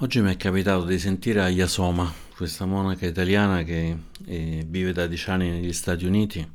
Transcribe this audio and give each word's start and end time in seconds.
Oggi 0.00 0.20
mi 0.20 0.32
è 0.32 0.36
capitato 0.36 0.84
di 0.84 0.96
sentire 0.96 1.40
Ayasoma, 1.40 2.14
questa 2.36 2.64
monaca 2.66 3.04
italiana 3.04 3.64
che 3.64 3.96
eh, 4.26 4.64
vive 4.64 4.92
da 4.92 5.08
dieci 5.08 5.28
anni 5.28 5.50
negli 5.50 5.72
Stati 5.72 6.04
Uniti, 6.04 6.48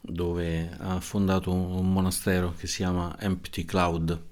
dove 0.00 0.70
ha 0.78 1.00
fondato 1.00 1.52
un 1.52 1.92
monastero 1.92 2.54
che 2.56 2.68
si 2.68 2.76
chiama 2.76 3.16
Empty 3.18 3.64
Cloud, 3.64 4.22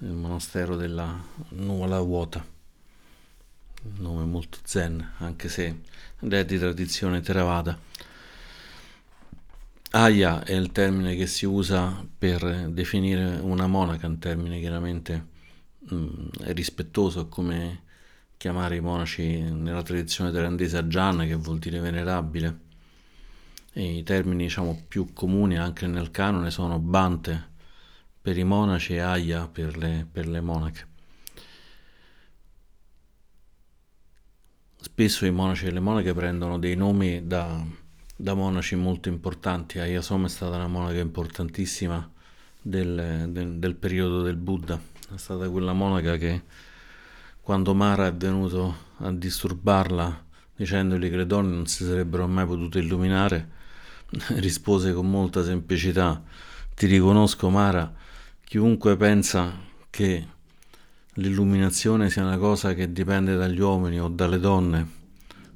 il 0.00 0.12
monastero 0.12 0.76
della 0.76 1.24
nuvola 1.52 2.00
vuota. 2.00 2.44
Un 3.84 3.94
nome 3.96 4.26
molto 4.26 4.58
zen, 4.62 5.12
anche 5.16 5.48
se 5.48 5.80
è 6.18 6.44
di 6.44 6.58
tradizione 6.58 7.22
Theravada. 7.22 7.80
Aya 9.92 10.44
è 10.44 10.52
il 10.52 10.70
termine 10.70 11.16
che 11.16 11.26
si 11.26 11.46
usa 11.46 12.06
per 12.18 12.68
definire 12.68 13.38
una 13.40 13.66
monaca, 13.66 14.06
un 14.06 14.18
termine 14.18 14.60
chiaramente 14.60 15.30
Mm, 15.90 16.28
è 16.44 16.52
rispettoso 16.52 17.26
come 17.26 17.82
chiamare 18.36 18.76
i 18.76 18.80
monaci 18.80 19.40
nella 19.40 19.82
tradizione 19.82 20.30
thailandese 20.30 20.78
Ajahn, 20.78 21.26
che 21.26 21.34
vuol 21.34 21.58
dire 21.58 21.80
venerabile. 21.80 22.60
E 23.72 23.98
I 23.98 24.02
termini 24.02 24.44
diciamo, 24.44 24.84
più 24.86 25.12
comuni 25.12 25.56
anche 25.58 25.86
nel 25.86 26.10
canone 26.10 26.50
sono 26.50 26.78
Bante 26.78 27.50
per 28.20 28.38
i 28.38 28.44
monaci 28.44 28.94
e 28.94 29.00
Aya 29.00 29.48
per 29.48 29.76
le, 29.76 30.06
per 30.10 30.28
le 30.28 30.40
monache. 30.40 30.86
Spesso 34.80 35.26
i 35.26 35.30
monaci 35.30 35.66
e 35.66 35.70
le 35.70 35.80
monache 35.80 36.12
prendono 36.12 36.58
dei 36.58 36.76
nomi 36.76 37.26
da, 37.26 37.64
da 38.16 38.34
monaci 38.34 38.76
molto 38.76 39.08
importanti. 39.08 39.78
Ayasoma 39.78 40.26
è 40.26 40.30
stata 40.30 40.56
una 40.56 40.68
monaca 40.68 40.98
importantissima 40.98 42.08
del, 42.60 43.28
del, 43.30 43.58
del 43.58 43.74
periodo 43.74 44.22
del 44.22 44.36
Buddha 44.36 44.91
è 45.14 45.18
stata 45.18 45.48
quella 45.50 45.74
monaca 45.74 46.16
che 46.16 46.42
quando 47.42 47.74
Mara 47.74 48.06
è 48.06 48.14
venuto 48.14 48.74
a 48.98 49.12
disturbarla 49.12 50.24
dicendogli 50.56 51.10
che 51.10 51.16
le 51.16 51.26
donne 51.26 51.54
non 51.54 51.66
si 51.66 51.84
sarebbero 51.84 52.26
mai 52.26 52.46
potute 52.46 52.78
illuminare, 52.78 53.50
rispose 54.38 54.92
con 54.92 55.10
molta 55.10 55.44
semplicità, 55.44 56.22
ti 56.74 56.86
riconosco 56.86 57.50
Mara, 57.50 57.92
chiunque 58.44 58.96
pensa 58.96 59.52
che 59.90 60.26
l'illuminazione 61.14 62.08
sia 62.08 62.22
una 62.22 62.38
cosa 62.38 62.72
che 62.72 62.92
dipende 62.92 63.36
dagli 63.36 63.60
uomini 63.60 64.00
o 64.00 64.08
dalle 64.08 64.38
donne 64.38 65.00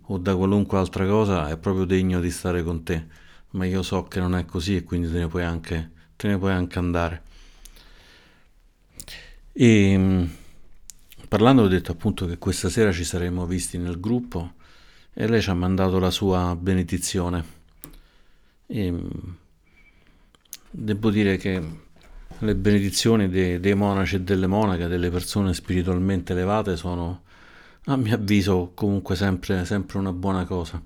o 0.09 0.19
da 0.19 0.37
qualunque 0.37 0.79
altra 0.79 1.07
cosa 1.07 1.49
è 1.49 1.57
proprio 1.57 1.85
degno 1.85 2.21
di 2.21 2.31
stare 2.31 2.63
con 2.63 2.83
te, 2.83 3.07
ma 3.51 3.65
io 3.65 3.83
so 3.83 4.05
che 4.05 4.21
non 4.21 4.35
è 4.35 4.45
così 4.45 4.77
e 4.77 4.85
quindi 4.85 5.11
te 5.11 5.19
ne 5.19 5.29
puoi 5.29 5.45
anche, 5.45 5.93
te 6.15 6.29
ne 6.29 6.37
puoi 6.37 6.53
anche 6.53 6.79
andare. 6.79 7.23
E 9.59 9.97
mm, 9.97 10.25
parlando 11.29 11.63
ho 11.63 11.67
detto 11.69 11.91
appunto 11.91 12.27
che 12.27 12.37
questa 12.37 12.69
sera 12.69 12.93
ci 12.93 13.05
saremmo 13.05 13.47
visti 13.47 13.79
nel 13.79 13.99
gruppo 13.99 14.53
e 15.15 15.27
lei 15.27 15.41
ci 15.41 15.49
ha 15.49 15.55
mandato 15.55 15.99
la 15.99 16.11
sua 16.11 16.55
benedizione. 16.55 17.43
E 18.67 18.91
mm, 18.91 19.09
devo 20.71 21.11
dire 21.11 21.39
che 21.39 21.63
le 22.39 22.55
benedizioni 22.55 23.31
dei, 23.31 23.59
dei 23.59 23.75
monaci 23.75 24.17
e 24.17 24.21
delle 24.21 24.47
monache, 24.47 24.89
delle 24.89 25.09
persone 25.11 25.55
spiritualmente 25.55 26.33
elevate, 26.33 26.77
sono 26.77 27.23
a 27.87 27.97
mio 27.97 28.15
avviso 28.15 28.73
comunque 28.75 29.17
sempre, 29.17 29.65
sempre 29.65 29.97
una 29.97 30.13
buona 30.13 30.45
cosa. 30.45 30.83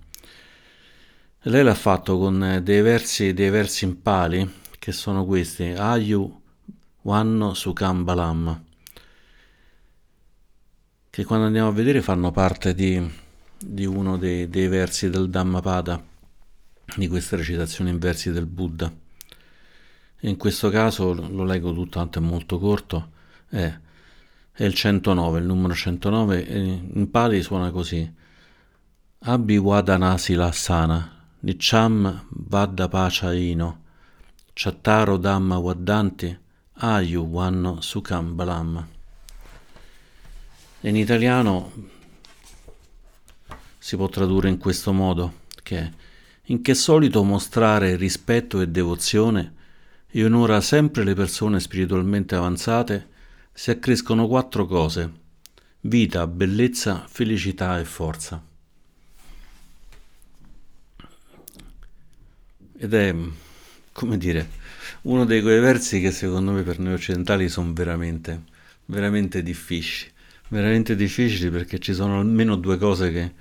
Lei 1.45 1.65
l'ha 1.65 1.75
fatto 1.75 2.19
con 2.19 2.61
dei 2.63 2.83
versi, 2.83 3.35
dei 3.35 3.51
versi 3.51 3.85
in 3.85 4.01
pali 4.01 4.49
che 4.79 4.93
sono 4.93 5.25
questi: 5.25 5.65
Ayu 5.65 6.40
Wanno 7.03 7.55
Sukambalam, 7.55 8.65
che 11.09 11.25
quando 11.25 11.47
andiamo 11.47 11.69
a 11.69 11.73
vedere 11.73 12.03
fanno 12.03 12.31
parte 12.31 12.75
di, 12.75 13.11
di 13.59 13.87
uno 13.87 14.19
dei, 14.19 14.51
dei, 14.51 14.69
versi 14.69 15.09
del 15.09 15.31
Dhammapada, 15.31 16.05
di 16.97 17.09
queste 17.09 17.37
recitazioni 17.37 17.89
in 17.89 17.99
versi 17.99 18.31
del 18.31 18.45
Buddha. 18.45 18.93
In 20.21 20.37
questo 20.37 20.69
caso 20.69 21.15
lo 21.15 21.45
leggo 21.45 21.73
tutto, 21.73 21.99
tanto 21.99 22.19
è 22.19 22.23
molto 22.23 22.59
corto, 22.59 23.13
è, 23.49 23.79
è 24.53 24.65
il 24.65 24.75
109, 24.75 25.39
il 25.39 25.47
numero 25.47 25.73
109, 25.73 26.39
in 26.39 27.11
Pali 27.11 27.43
suona 27.43 27.71
così. 27.71 28.15
Abhi 29.21 29.57
Wadanasi 29.57 30.35
Lassana, 30.35 31.29
Nicham 31.41 32.27
Vadda 32.29 32.89
Pacha 32.89 33.33
Ino, 33.33 33.85
Chattaro 34.53 35.17
Dhamma 35.17 35.59
Vaddanti, 35.59 36.49
Ayu 36.83 37.25
Wanno 37.25 37.83
Sukam 37.83 38.35
Balam. 38.35 38.87
In 40.81 40.97
italiano 40.97 41.73
si 43.77 43.97
può 43.97 44.09
tradurre 44.09 44.49
in 44.49 44.57
questo 44.57 44.91
modo, 44.91 45.41
che 45.63 45.93
in 46.45 46.63
che 46.63 46.73
solito 46.73 47.23
mostrare 47.23 47.97
rispetto 47.97 48.63
e 48.63 48.69
devozione 48.69 49.55
e 50.09 50.25
onora 50.25 50.63
sempre 50.63 51.05
le 51.05 51.13
persone 51.13 51.61
spiritualmente 51.61 52.35
avanzate, 52.35 53.09
si 53.53 53.71
accrescono 53.71 54.27
quattro 54.27 54.65
cose, 54.65 55.13
vita, 55.81 56.27
bellezza, 56.27 57.05
felicità 57.07 57.79
e 57.79 57.85
forza. 57.85 58.43
Ed 62.79 62.95
è, 62.95 63.15
come 63.93 64.17
dire, 64.17 64.60
uno 65.03 65.25
dei 65.25 65.43
quei 65.43 65.61
versi 65.61 66.01
che 66.01 66.11
secondo 66.11 66.53
me 66.53 66.63
per 66.63 66.79
noi 66.79 66.95
occidentali 66.95 67.49
sono 67.49 67.73
veramente, 67.73 68.43
veramente 68.87 69.43
difficili, 69.43 70.11
veramente 70.49 70.97
difficili 70.97 71.51
perché 71.51 71.79
ci 71.79 71.95
sono 71.95 72.21
almeno 72.21 72.57
due 72.57 72.79
cose 72.79 73.11
che 73.13 73.33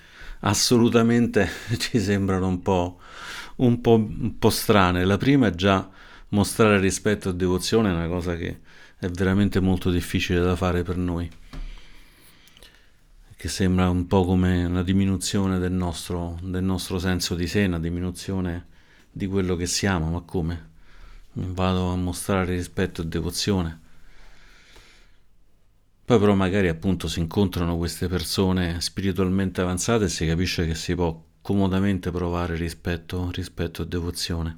assolutamente 0.41 1.49
ci 1.77 1.99
sembrano 1.99 2.47
un 2.47 2.61
po', 2.61 2.99
un 3.57 3.81
po', 3.81 3.95
un 3.95 4.37
po 4.37 4.49
strane. 4.49 5.05
La 5.05 5.17
prima 5.17 5.47
è 5.47 5.51
già 5.51 5.89
mostrare 6.29 6.79
rispetto 6.79 7.29
e 7.29 7.35
devozione, 7.35 7.91
una 7.91 8.07
cosa 8.07 8.35
che 8.35 8.59
è 8.97 9.07
veramente 9.07 9.59
molto 9.59 9.89
difficile 9.89 10.39
da 10.41 10.55
fare 10.55 10.83
per 10.83 10.97
noi 10.97 11.29
che 13.39 13.47
sembra 13.47 13.89
un 13.89 14.05
po' 14.05 14.25
come 14.25 14.65
una 14.65 14.83
diminuzione 14.83 15.59
del 15.59 15.71
nostro, 15.71 16.37
del 16.41 16.61
nostro 16.61 16.99
senso 16.99 17.35
di 17.35 17.47
sé, 17.47 17.63
una 17.63 17.79
diminuzione 17.79 18.65
di 19.09 19.27
quello 19.27 19.55
che 19.55 19.65
siamo, 19.65 20.09
ma 20.09 20.19
come? 20.19 20.68
Vado 21.39 21.91
a 21.91 21.95
mostrare 21.95 22.55
rispetto 22.55 23.01
e 23.01 23.05
devozione. 23.05 23.79
Poi 26.05 26.19
però 26.19 26.33
magari 26.33 26.67
appunto 26.67 27.07
si 27.07 27.19
incontrano 27.19 27.77
queste 27.77 28.07
persone 28.07 28.81
spiritualmente 28.81 29.61
avanzate 29.61 30.05
e 30.05 30.09
si 30.09 30.25
capisce 30.25 30.65
che 30.65 30.73
si 30.73 30.95
può 30.95 31.23
comodamente 31.41 32.11
provare 32.11 32.55
rispetto, 32.55 33.29
rispetto 33.31 33.83
e 33.83 33.87
devozione. 33.87 34.57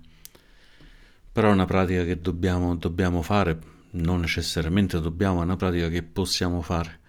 Però 1.31 1.49
è 1.49 1.51
una 1.51 1.65
pratica 1.65 2.03
che 2.03 2.19
dobbiamo, 2.19 2.75
dobbiamo 2.75 3.21
fare, 3.21 3.59
non 3.91 4.21
necessariamente 4.21 4.99
dobbiamo, 4.99 5.41
è 5.41 5.43
una 5.43 5.57
pratica 5.57 5.89
che 5.89 6.03
possiamo 6.03 6.61
fare. 6.61 6.99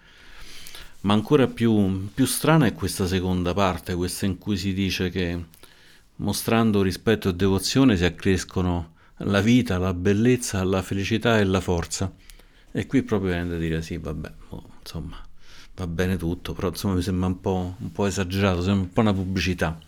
Ma 1.02 1.14
ancora 1.14 1.48
più, 1.48 2.08
più 2.14 2.26
strana 2.26 2.66
è 2.66 2.74
questa 2.74 3.06
seconda 3.06 3.52
parte, 3.54 3.94
questa 3.94 4.26
in 4.26 4.38
cui 4.38 4.56
si 4.56 4.72
dice 4.72 5.10
che 5.10 5.44
mostrando 6.16 6.82
rispetto 6.82 7.28
e 7.28 7.34
devozione 7.34 7.96
si 7.96 8.04
accrescono 8.04 8.91
la 9.24 9.40
vita, 9.40 9.78
la 9.78 9.94
bellezza, 9.94 10.62
la 10.64 10.82
felicità 10.82 11.38
e 11.38 11.44
la 11.44 11.60
forza. 11.60 12.12
E 12.70 12.86
qui 12.86 13.02
proprio 13.02 13.32
viene 13.32 13.48
da 13.50 13.58
dire 13.58 13.82
sì, 13.82 13.98
vabbè, 13.98 14.32
oh, 14.50 14.64
insomma, 14.80 15.22
va 15.74 15.86
bene 15.86 16.16
tutto, 16.16 16.52
però 16.52 16.68
insomma 16.68 16.94
mi 16.94 17.02
sembra 17.02 17.26
un 17.26 17.40
po', 17.40 17.76
un 17.78 17.92
po' 17.92 18.06
esagerato, 18.06 18.62
sembra 18.62 18.82
un 18.82 18.92
po' 18.92 19.00
una 19.00 19.12
pubblicità. 19.12 19.78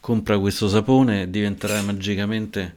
Compra 0.00 0.38
questo 0.38 0.68
sapone 0.68 1.22
e 1.22 1.30
diventerai 1.30 1.84
magicamente 1.84 2.76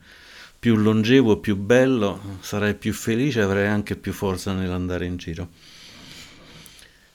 più 0.59 0.75
longevo, 0.75 1.38
più 1.38 1.55
bello, 1.55 2.38
sarai 2.41 2.75
più 2.75 2.94
felice, 2.94 3.41
avrai 3.41 3.67
anche 3.67 3.95
più 3.95 4.13
forza 4.13 4.53
nell'andare 4.53 5.05
in 5.05 5.17
giro. 5.17 5.50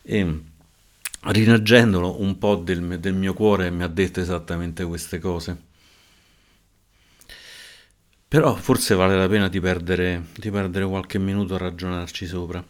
E 0.02 0.40
rinaggendolo 1.20 2.20
un 2.20 2.38
po' 2.38 2.56
del, 2.56 2.98
del 2.98 3.14
mio 3.14 3.34
cuore 3.34 3.70
mi 3.70 3.82
ha 3.82 3.88
detto 3.88 4.20
esattamente 4.20 4.84
queste 4.84 5.18
cose 5.18 5.66
però 8.28 8.54
forse 8.54 8.94
vale 8.94 9.16
la 9.16 9.26
pena 9.26 9.48
di 9.48 9.58
perdere, 9.58 10.26
di 10.36 10.50
perdere 10.50 10.86
qualche 10.86 11.18
minuto 11.18 11.54
a 11.54 11.58
ragionarci 11.58 12.26
sopra. 12.26 12.62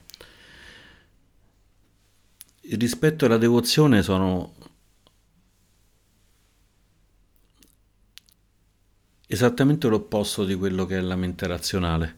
Il 2.61 2.79
rispetto 2.79 3.25
e 3.25 3.29
la 3.29 3.39
devozione 3.39 4.03
sono 4.03 4.55
esattamente 9.27 9.89
l'opposto 9.89 10.45
di 10.45 10.55
quello 10.55 10.87
che 10.87 10.97
è 10.97 11.01
la 11.01 11.17
mente 11.17 11.47
razionale. 11.49 12.17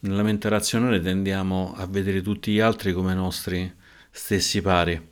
Nella 0.00 0.22
mente 0.22 0.48
razionale 0.48 1.00
tendiamo 1.00 1.74
a 1.76 1.86
vedere 1.86 2.22
tutti 2.22 2.52
gli 2.52 2.60
altri 2.60 2.92
come 2.92 3.12
nostri 3.14 3.74
stessi 4.10 4.62
pari 4.62 5.08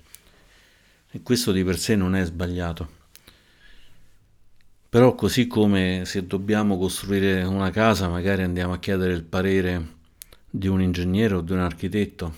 e 1.11 1.23
questo 1.23 1.51
di 1.51 1.65
per 1.65 1.79
sé 1.79 1.97
non 1.97 2.15
è 2.15 2.25
sbagliato. 2.25 2.96
Però 4.97 5.15
così 5.15 5.47
come 5.47 6.05
se 6.07 6.27
dobbiamo 6.27 6.79
costruire 6.79 7.43
una 7.43 7.69
casa, 7.69 8.09
magari 8.09 8.45
andiamo 8.45 8.73
a 8.73 8.79
chiedere 8.79 9.13
il 9.13 9.25
parere 9.25 9.97
di 10.49 10.69
un 10.69 10.81
ingegnere 10.81 11.35
o 11.35 11.43
di 11.43 11.53
un 11.53 11.59
architetto. 11.59 12.33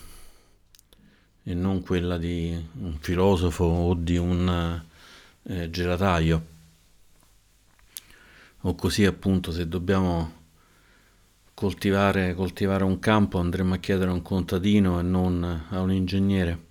e 1.44 1.54
non 1.54 1.80
quella 1.82 2.18
di 2.18 2.50
un 2.80 2.96
filosofo 2.98 3.62
o 3.62 3.94
di 3.94 4.16
un 4.16 4.82
eh, 5.44 5.70
gelataio. 5.70 6.46
O 8.62 8.74
così 8.74 9.04
appunto 9.04 9.52
se 9.52 9.68
dobbiamo 9.68 10.32
coltivare, 11.54 12.34
coltivare 12.34 12.82
un 12.82 12.98
campo 12.98 13.38
andremo 13.38 13.74
a 13.74 13.78
chiedere 13.78 14.10
a 14.10 14.14
un 14.14 14.22
contadino 14.22 14.98
e 14.98 15.02
non 15.02 15.66
a 15.70 15.80
un 15.80 15.92
ingegnere. 15.92 16.66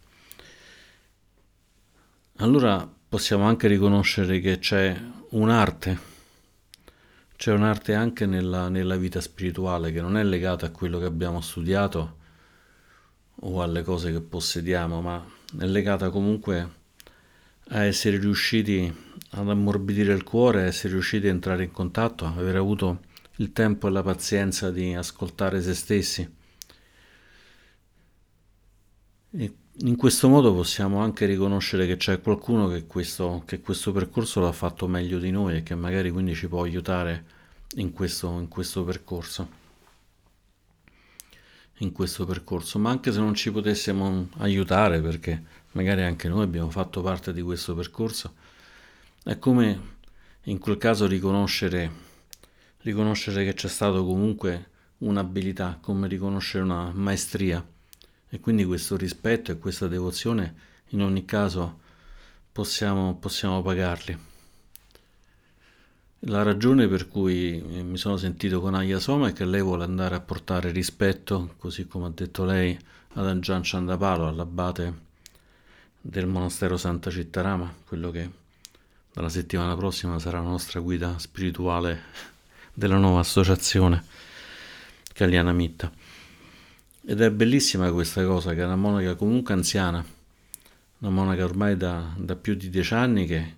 Allora 2.40 2.96
possiamo 3.10 3.46
anche 3.46 3.68
riconoscere 3.68 4.40
che 4.40 4.60
c'è 4.60 5.00
un'arte, 5.30 6.00
c'è 7.36 7.54
un'arte 7.54 7.94
anche 7.94 8.26
nella, 8.26 8.68
nella 8.68 8.98
vita 8.98 9.22
spirituale 9.22 9.92
che 9.92 10.02
non 10.02 10.18
è 10.18 10.24
legata 10.24 10.66
a 10.66 10.72
quello 10.72 11.00
che 11.00 11.06
abbiamo 11.06 11.40
studiato 11.40 12.18
o 13.42 13.62
alle 13.62 13.84
cose 13.84 14.12
che 14.12 14.22
possediamo, 14.22 15.02
ma 15.02 15.26
è 15.58 15.66
legata 15.66 16.10
comunque 16.10 16.76
a 17.70 17.84
essere 17.84 18.18
riusciti 18.18 18.94
ad 19.32 19.50
ammorbidire 19.50 20.14
il 20.14 20.24
cuore, 20.24 20.64
a 20.64 20.66
essere 20.66 20.94
riusciti 20.94 21.28
a 21.28 21.32
entrare 21.32 21.64
in 21.64 21.72
contatto, 21.72 22.26
aver 22.26 22.56
avuto 22.56 23.02
il 23.38 23.54
tempo 23.54 23.88
e 23.88 23.92
la 23.92 24.04
pazienza 24.04 24.72
di 24.72 24.94
ascoltare 24.96 25.62
se 25.62 25.74
stessi. 25.74 26.36
E 29.30 29.54
in 29.82 29.96
questo 29.96 30.28
modo 30.28 30.54
possiamo 30.54 31.02
anche 31.02 31.26
riconoscere 31.26 31.86
che 31.86 31.98
c'è 31.98 32.20
qualcuno 32.20 32.68
che 32.68 32.88
questo, 32.88 33.44
che 33.46 33.62
questo 33.62 33.92
percorso 33.92 34.40
l'ha 34.40 34.52
fatto 34.52 34.88
meglio 34.88 35.20
di 35.20 35.30
noi 35.30 35.58
e 35.58 35.64
che 35.64 35.76
magari 35.76 36.10
quindi 36.10 36.34
ci 36.34 36.48
può 36.48 36.64
aiutare 36.64 37.26
in 37.76 37.92
questo, 37.92 38.40
in 38.40 38.48
questo 38.48 38.84
percorso. 38.84 39.66
In 41.80 41.92
questo 41.92 42.26
percorso, 42.26 42.80
ma 42.80 42.90
anche 42.90 43.12
se 43.12 43.20
non 43.20 43.36
ci 43.36 43.52
potessimo 43.52 44.30
aiutare, 44.38 45.00
perché 45.00 45.44
magari 45.74 46.02
anche 46.02 46.28
noi 46.28 46.42
abbiamo 46.42 46.72
fatto 46.72 47.04
parte 47.04 47.32
di 47.32 47.42
questo 47.44 47.76
percorso, 47.76 48.34
è 49.24 49.38
come 49.38 49.96
in 50.44 50.58
quel 50.58 50.78
caso 50.78 51.06
riconoscere 51.06 52.06
riconoscere 52.80 53.44
che 53.44 53.54
c'è 53.54 53.68
stato 53.68 54.04
comunque 54.06 54.70
un'abilità, 55.00 55.78
come 55.82 56.08
riconoscere 56.08 56.64
una 56.64 56.92
maestria 56.94 57.64
e 58.30 58.40
quindi 58.40 58.66
questo 58.66 58.98
rispetto 58.98 59.52
e 59.52 59.58
questa 59.58 59.88
devozione 59.88 60.56
in 60.90 61.02
ogni 61.02 61.26
caso 61.26 61.80
possiamo, 62.52 63.16
possiamo 63.16 63.62
pagarli. 63.62 64.26
La 66.22 66.42
ragione 66.42 66.88
per 66.88 67.08
cui 67.08 67.62
mi 67.62 67.98
sono 67.98 68.18
sentito 68.18 68.60
con 68.60 68.74
Aya 68.74 69.00
Soma 69.00 69.30
è 69.30 69.34
che 69.34 69.46
lei 69.46 69.62
vuole 69.62 69.84
andare 69.84 70.16
a 70.16 70.20
portare 70.20 70.72
rispetto, 70.72 71.54
così 71.58 71.88
come 71.88 72.08
ha 72.08 72.12
detto 72.14 72.44
lei, 72.44 72.78
ad 73.14 73.28
Anjan 73.28 73.62
Chandapalo, 73.64 74.28
all'abate 74.28 75.06
del 76.02 76.26
monastero 76.26 76.76
Santa 76.76 77.12
Cittarama, 77.12 77.74
quello 77.86 78.10
che 78.12 78.30
dalla 79.14 79.30
settimana 79.30 79.76
prossima 79.76 80.18
sarà 80.20 80.40
la 80.40 80.48
nostra 80.48 80.80
guida 80.80 81.18
spirituale 81.20 82.04
della 82.74 82.98
nuova 82.98 83.20
associazione 83.20 84.04
Cagliana 85.14 85.52
Mitta. 85.54 85.92
Ed 87.10 87.22
è 87.22 87.32
bellissima 87.32 87.90
questa 87.94 88.26
cosa, 88.26 88.54
che 88.54 88.60
è 88.60 88.66
una 88.66 88.76
monaca 88.76 89.16
comunque 89.16 89.54
anziana, 89.54 90.04
una 90.98 91.10
monaca 91.10 91.46
ormai 91.46 91.78
da, 91.78 92.14
da 92.18 92.36
più 92.36 92.54
di 92.54 92.70
dieci 92.70 92.94
anni 92.94 93.26
che 93.26 93.56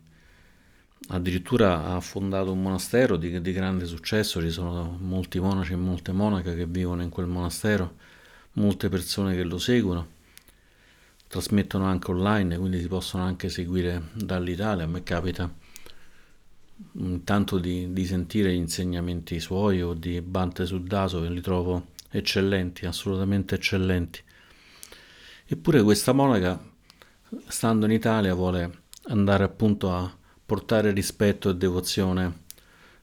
addirittura 1.07 1.85
ha 1.85 1.99
fondato 1.99 2.51
un 2.51 2.61
monastero 2.61 3.17
di, 3.17 3.41
di, 3.41 3.51
grande 3.51 3.87
successo, 3.87 4.39
ci 4.39 4.51
sono 4.51 4.95
molti 5.01 5.39
monaci 5.39 5.73
e 5.73 5.77
molte 5.77 6.11
monache 6.11 6.55
che 6.55 6.67
vivono 6.67 7.01
in 7.01 7.09
quel 7.09 7.25
monastero, 7.25 7.95
molte 8.53 8.87
persone 8.87 9.33
che 9.33 9.41
lo 9.41 9.57
seguono, 9.57 10.07
trasmettono 11.27 11.85
anche 11.85 12.11
online, 12.11 12.55
quindi 12.55 12.79
si 12.79 12.87
possono 12.87 13.23
anche 13.23 13.49
seguire 13.49 14.09
dall'Italia, 14.13 14.83
a 14.83 14.87
me 14.87 15.01
capita 15.01 15.51
tanto 17.23 17.57
di, 17.57 17.93
di, 17.93 18.05
sentire 18.05 18.51
gli 18.53 18.57
insegnamenti 18.57 19.39
suoi 19.39 19.81
o 19.81 19.95
di 19.95 20.21
Bante 20.21 20.67
Suddaso 20.67 21.19
che 21.19 21.29
li 21.29 21.41
trovo 21.41 21.97
eccellenti, 22.09 22.85
assolutamente 22.85 23.55
eccellenti. 23.55 24.21
Eppure 25.45 25.81
questa 25.81 26.11
monaca, 26.11 26.59
stando 27.47 27.85
in 27.85 27.91
Italia, 27.91 28.33
vuole 28.33 28.83
andare 29.07 29.43
appunto 29.43 29.91
a 29.91 30.15
portare 30.45 30.91
rispetto 30.91 31.49
e 31.49 31.55
devozione 31.55 32.47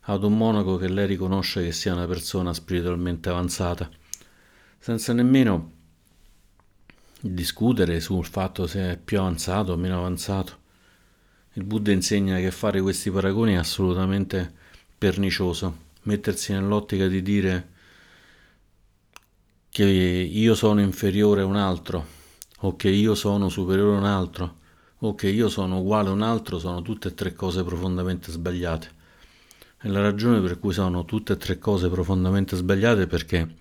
ad 0.09 0.23
un 0.23 0.37
monaco 0.37 0.77
che 0.77 0.89
lei 0.89 1.07
riconosce 1.07 1.65
che 1.65 1.73
sia 1.73 1.93
una 1.93 2.07
persona 2.07 2.55
spiritualmente 2.55 3.29
avanzata, 3.29 3.89
senza 4.79 5.13
nemmeno 5.13 5.73
discutere 7.21 8.01
sul 8.01 8.25
fatto 8.25 8.67
se 8.67 8.93
è 8.93 8.97
più 8.99 9.19
avanzato 9.19 9.73
o 9.73 9.77
meno 9.77 9.99
avanzato. 9.99 10.65
Il 11.55 11.65
Buddha 11.65 11.91
insegna 11.91 12.37
che 12.37 12.51
fare 12.51 12.81
questi 12.81 13.11
paragoni 13.11 13.55
è 13.55 13.57
assolutamente 13.57 14.53
pernicioso, 14.97 15.85
mettersi 16.03 16.53
nell'ottica 16.53 17.09
di 17.09 17.23
dire 17.23 17.75
che 19.77 19.85
io 19.85 20.55
sono 20.55 20.81
inferiore 20.81 21.43
a 21.43 21.45
un 21.45 21.57
altro, 21.57 22.07
o 22.61 22.77
che 22.77 22.89
io 22.89 23.15
sono 23.15 23.51
superiore 23.51 23.97
a 23.97 23.99
un 23.99 24.07
altro, 24.07 24.57
o 25.01 25.15
che 25.15 25.29
io 25.29 25.51
sono 25.51 25.81
uguale 25.81 26.09
a 26.09 26.13
un 26.13 26.23
altro, 26.23 26.59
sono 26.59 26.81
tutte 26.81 27.09
e 27.09 27.15
tre 27.15 27.35
cose 27.35 27.63
profondamente 27.63 28.33
sbagliate. 28.33 28.91
E 29.83 29.89
la 29.89 30.01
ragione 30.01 30.41
per 30.41 30.59
cui 30.59 30.73
sono 30.73 31.05
tutte 31.05 31.35
e 31.35 31.37
tre 31.37 31.59
cose 31.59 31.91
profondamente 31.91 32.57
sbagliate 32.57 33.03
è 33.03 33.07
perché 33.07 33.55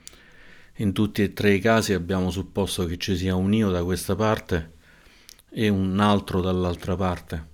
in 0.75 0.93
tutti 0.93 1.21
e 1.21 1.33
tre 1.33 1.55
i 1.55 1.59
casi 1.59 1.91
abbiamo 1.91 2.31
supposto 2.31 2.85
che 2.85 2.95
ci 2.97 3.17
sia 3.17 3.35
un 3.35 3.53
io 3.53 3.69
da 3.69 3.83
questa 3.83 4.15
parte 4.15 4.71
e 5.49 5.67
un 5.67 5.99
altro 5.99 6.39
dall'altra 6.39 6.95
parte 6.95 7.47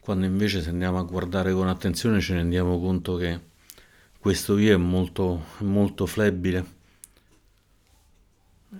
quando 0.00 0.24
invece 0.24 0.62
se 0.62 0.70
andiamo 0.70 0.98
a 0.98 1.02
guardare 1.02 1.52
con 1.52 1.68
attenzione 1.68 2.20
ci 2.20 2.32
rendiamo 2.32 2.80
conto 2.80 3.16
che 3.16 3.38
questo 4.18 4.56
io 4.56 4.72
è 4.72 4.76
molto, 4.76 5.44
molto 5.58 6.06
flebile, 6.06 6.75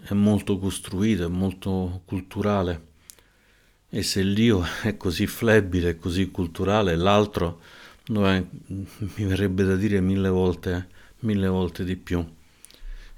è 0.03 0.15
molto 0.15 0.59
costruito, 0.59 1.25
è 1.25 1.29
molto 1.29 2.03
culturale. 2.05 2.95
E 3.89 4.03
se 4.03 4.23
l'io 4.23 4.65
è 4.83 4.97
così 4.97 5.27
flebile, 5.27 5.97
così 5.97 6.31
culturale, 6.31 6.97
l'altro 6.97 7.61
è, 8.05 8.45
mi 8.69 9.25
verrebbe 9.25 9.65
da 9.65 9.77
dire 9.77 10.01
mille 10.01 10.29
volte, 10.29 10.89
mille 11.21 11.49
volte 11.49 11.85
di 11.85 11.97
più. 11.97 12.25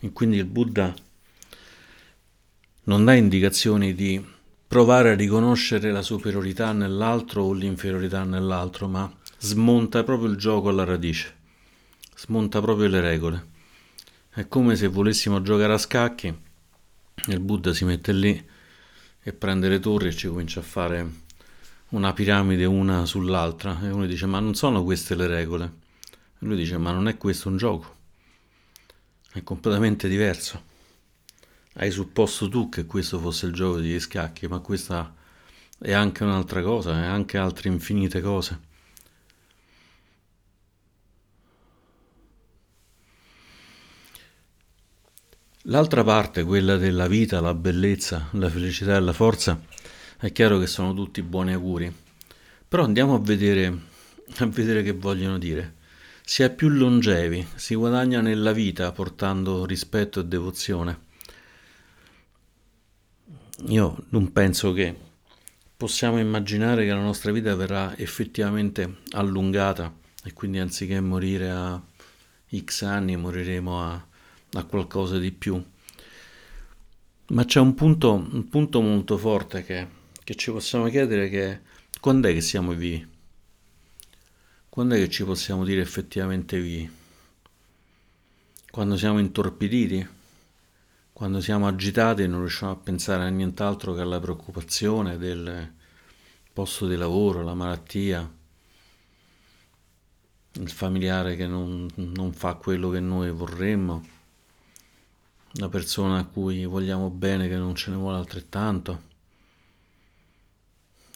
E 0.00 0.12
quindi 0.12 0.36
il 0.36 0.44
Buddha 0.44 0.94
non 2.84 3.04
dà 3.04 3.14
indicazioni 3.14 3.94
di 3.94 4.25
provare 4.66 5.10
a 5.10 5.14
riconoscere 5.14 5.90
la 5.90 6.02
superiorità 6.02 6.73
nell'altro 6.73 7.42
o 7.42 7.52
l'inferiorità 7.52 8.25
nell'altro, 8.25 8.87
ma 8.87 9.11
smonta 9.38 10.04
proprio 10.04 10.30
il 10.30 10.37
gioco 10.37 10.68
alla 10.68 10.85
radice, 10.85 11.35
smonta 12.14 12.61
proprio 12.61 12.88
le 12.88 13.00
regole. 13.00 13.47
È 14.30 14.47
come 14.47 14.76
se 14.76 14.87
volessimo 14.88 15.42
giocare 15.42 15.73
a 15.73 15.78
scacchi, 15.78 16.35
il 17.32 17.40
Buddha 17.40 17.73
si 17.73 17.85
mette 17.85 18.12
lì 18.12 18.49
e 19.20 19.32
prende 19.32 19.68
le 19.68 19.80
torri 19.80 20.08
e 20.08 20.14
ci 20.14 20.28
comincia 20.28 20.61
a 20.61 20.62
fare 20.62 21.26
una 21.90 22.12
piramide 22.12 22.64
una 22.64 23.06
sull'altra 23.06 23.80
e 23.82 23.90
uno 23.90 24.06
dice 24.06 24.26
ma 24.26 24.40
non 24.40 24.54
sono 24.54 24.85
queste 24.85 25.14
le 25.14 25.26
regole. 25.26 25.64
E 26.04 26.47
lui 26.47 26.56
dice 26.56 26.78
ma 26.78 26.92
non 26.92 27.08
è 27.08 27.16
questo 27.16 27.49
un 27.49 27.56
gioco, 27.56 27.97
è 29.32 29.42
completamente 29.42 30.08
diverso. 30.08 30.62
Hai 31.75 31.90
supposto 31.90 32.49
tu 32.49 32.68
che 32.68 32.87
questo 32.87 33.18
fosse 33.18 33.47
il 33.47 33.52
gioco 33.52 33.78
degli 33.78 34.00
scacchi, 34.00 34.49
ma 34.49 34.58
questa 34.58 35.14
è 35.78 35.92
anche 35.92 36.25
un'altra 36.25 36.62
cosa, 36.62 37.02
è 37.02 37.06
anche 37.06 37.38
altre 37.38 37.68
infinite 37.68 38.20
cose. 38.20 38.66
L'altra 45.70 46.04
parte, 46.04 46.44
quella 46.44 46.76
della 46.76 47.06
vita, 47.06 47.40
la 47.40 47.54
bellezza, 47.54 48.28
la 48.32 48.48
felicità 48.50 48.96
e 48.96 49.00
la 49.00 49.12
forza, 49.12 49.60
è 50.18 50.32
chiaro 50.32 50.58
che 50.58 50.66
sono 50.66 50.94
tutti 50.94 51.22
buoni 51.22 51.52
auguri. 51.52 51.94
Però 52.66 52.84
andiamo 52.84 53.14
a 53.14 53.20
vedere, 53.20 53.66
a 54.38 54.46
vedere 54.46 54.82
che 54.82 54.92
vogliono 54.92 55.38
dire. 55.38 55.76
Si 56.22 56.42
è 56.42 56.52
più 56.54 56.68
longevi, 56.68 57.46
si 57.54 57.75
guadagna 57.75 58.20
nella 58.20 58.52
vita 58.52 58.92
portando 58.92 59.64
rispetto 59.64 60.20
e 60.20 60.25
devozione 60.25 61.06
io 63.66 64.04
non 64.10 64.32
penso 64.32 64.72
che 64.72 64.94
possiamo 65.76 66.18
immaginare 66.18 66.84
che 66.84 66.92
la 66.92 67.00
nostra 67.00 67.32
vita 67.32 67.54
verrà 67.56 67.96
effettivamente 67.96 68.98
allungata 69.10 69.92
e 70.25 70.32
quindi 70.32 70.58
anziché 70.58 71.00
morire 71.00 71.50
a 71.50 71.82
x 72.54 72.82
anni 72.82 73.16
moriremo 73.16 73.82
a, 73.82 74.06
a 74.52 74.64
qualcosa 74.64 75.19
di 75.19 75.33
più. 75.33 75.62
Ma 77.28 77.45
c'è 77.45 77.61
un 77.61 77.75
punto, 77.75 78.14
un 78.14 78.49
punto 78.49 78.81
molto 78.81 79.19
forte 79.19 79.62
che, 79.64 79.87
che 80.25 80.35
ci 80.35 80.50
possiamo 80.50 80.88
chiedere 80.88 81.28
che 81.28 81.61
quando 82.00 82.28
è 82.28 82.33
che 82.33 82.40
siamo 82.40 82.73
vivi? 82.73 83.07
Quando 84.69 84.95
è 84.95 84.99
che 84.99 85.11
ci 85.11 85.25
possiamo 85.25 85.64
dire 85.64 85.81
effettivamente 85.81 86.61
vivi? 86.61 86.90
Quando 88.71 88.97
siamo 88.97 89.19
intorpiditi? 89.19 90.17
quando 91.19 91.40
siamo 91.40 91.67
agitati 91.67 92.28
non 92.28 92.38
riusciamo 92.38 92.71
a 92.71 92.76
pensare 92.76 93.25
a 93.25 93.28
nient'altro 93.28 93.93
che 93.93 94.02
alla 94.02 94.21
preoccupazione 94.21 95.19
del 95.19 95.69
posto 96.52 96.87
di 96.87 96.95
lavoro, 96.95 97.43
la 97.43 97.55
malattia, 97.55 98.33
il 100.52 100.71
familiare 100.71 101.35
che 101.35 101.49
non, 101.49 101.88
non 101.97 102.33
fa 102.33 102.55
quello 102.55 102.88
che 102.90 103.00
noi 103.00 103.33
vorremmo, 103.33 104.07
la 105.52 105.69
persona 105.69 106.19
a 106.19 106.25
cui 106.25 106.64
vogliamo 106.64 107.11
bene 107.11 107.49
che 107.49 107.57
non 107.57 107.75
ce 107.75 107.90
ne 107.90 107.97
vuole 107.97 108.19
altrettanto, 108.19 109.02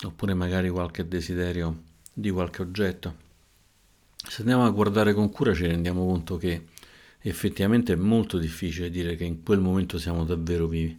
oppure 0.05 0.35
magari 0.35 0.71
qualche 0.71 1.07
desiderio 1.07 1.83
di 2.13 2.31
qualche 2.31 2.63
oggetto. 2.63 3.17
Se 4.17 4.41
andiamo 4.41 4.65
a 4.65 4.71
guardare 4.71 5.15
con 5.15 5.31
cura 5.31 5.55
ci 5.55 5.67
rendiamo 5.67 6.07
conto 6.07 6.37
che 6.37 6.67
effettivamente 7.21 7.93
è 7.93 7.97
molto 7.97 8.39
difficile 8.39 8.91
dire 8.91 9.17
che 9.17 9.25
in 9.25 9.43
quel 9.43 9.61
momento 9.61 9.99
siamo 9.99 10.25
davvero 10.25 10.67
vivi. 10.67 10.99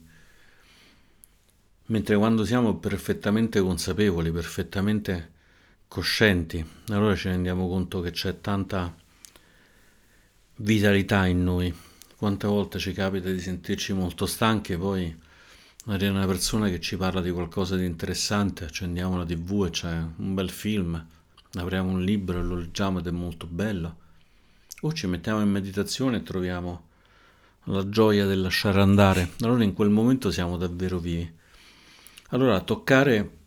Mentre 1.88 2.16
quando 2.16 2.46
siamo 2.46 2.78
perfettamente 2.78 3.60
consapevoli, 3.60 4.32
perfettamente 4.32 5.32
coscienti, 5.88 6.66
allora 6.88 7.16
ci 7.16 7.28
rendiamo 7.28 7.68
conto 7.68 8.00
che 8.02 8.12
c'è 8.12 8.40
tanta 8.40 8.96
vitalità 10.58 11.26
in 11.26 11.44
noi. 11.44 11.74
Quante 12.24 12.48
volte 12.48 12.80
ci 12.80 12.94
capita 12.94 13.30
di 13.30 13.42
sentirci 13.42 13.92
molto 13.92 14.26
stanchi 14.26 14.72
e 14.72 14.78
poi 14.78 15.14
arriva 15.88 16.14
una 16.14 16.26
persona 16.26 16.70
che 16.70 16.80
ci 16.80 16.96
parla 16.96 17.20
di 17.20 17.30
qualcosa 17.32 17.76
di 17.76 17.84
interessante, 17.84 18.64
accendiamo 18.64 19.18
la 19.18 19.26
tv 19.26 19.66
e 19.66 19.70
c'è 19.70 19.92
un 19.92 20.34
bel 20.34 20.50
film, 20.50 21.06
apriamo 21.52 21.90
un 21.90 22.02
libro 22.02 22.40
e 22.40 22.42
lo 22.42 22.56
leggiamo 22.56 23.00
ed 23.00 23.08
è 23.08 23.12
molto 23.12 23.46
bello 23.46 23.98
o 24.80 24.94
ci 24.94 25.06
mettiamo 25.08 25.42
in 25.42 25.50
meditazione 25.50 26.16
e 26.16 26.24
troviamo 26.24 26.88
la 27.66 27.90
gioia 27.90 28.26
del 28.26 28.40
lasciare 28.40 28.80
andare, 28.80 29.32
allora 29.42 29.66
in 29.66 29.74
quel 29.74 29.90
momento 29.90 30.32
siamo 30.32 30.56
davvero 30.56 31.00
vivi. 31.00 31.30
Allora 32.30 32.62
toccare, 32.62 33.38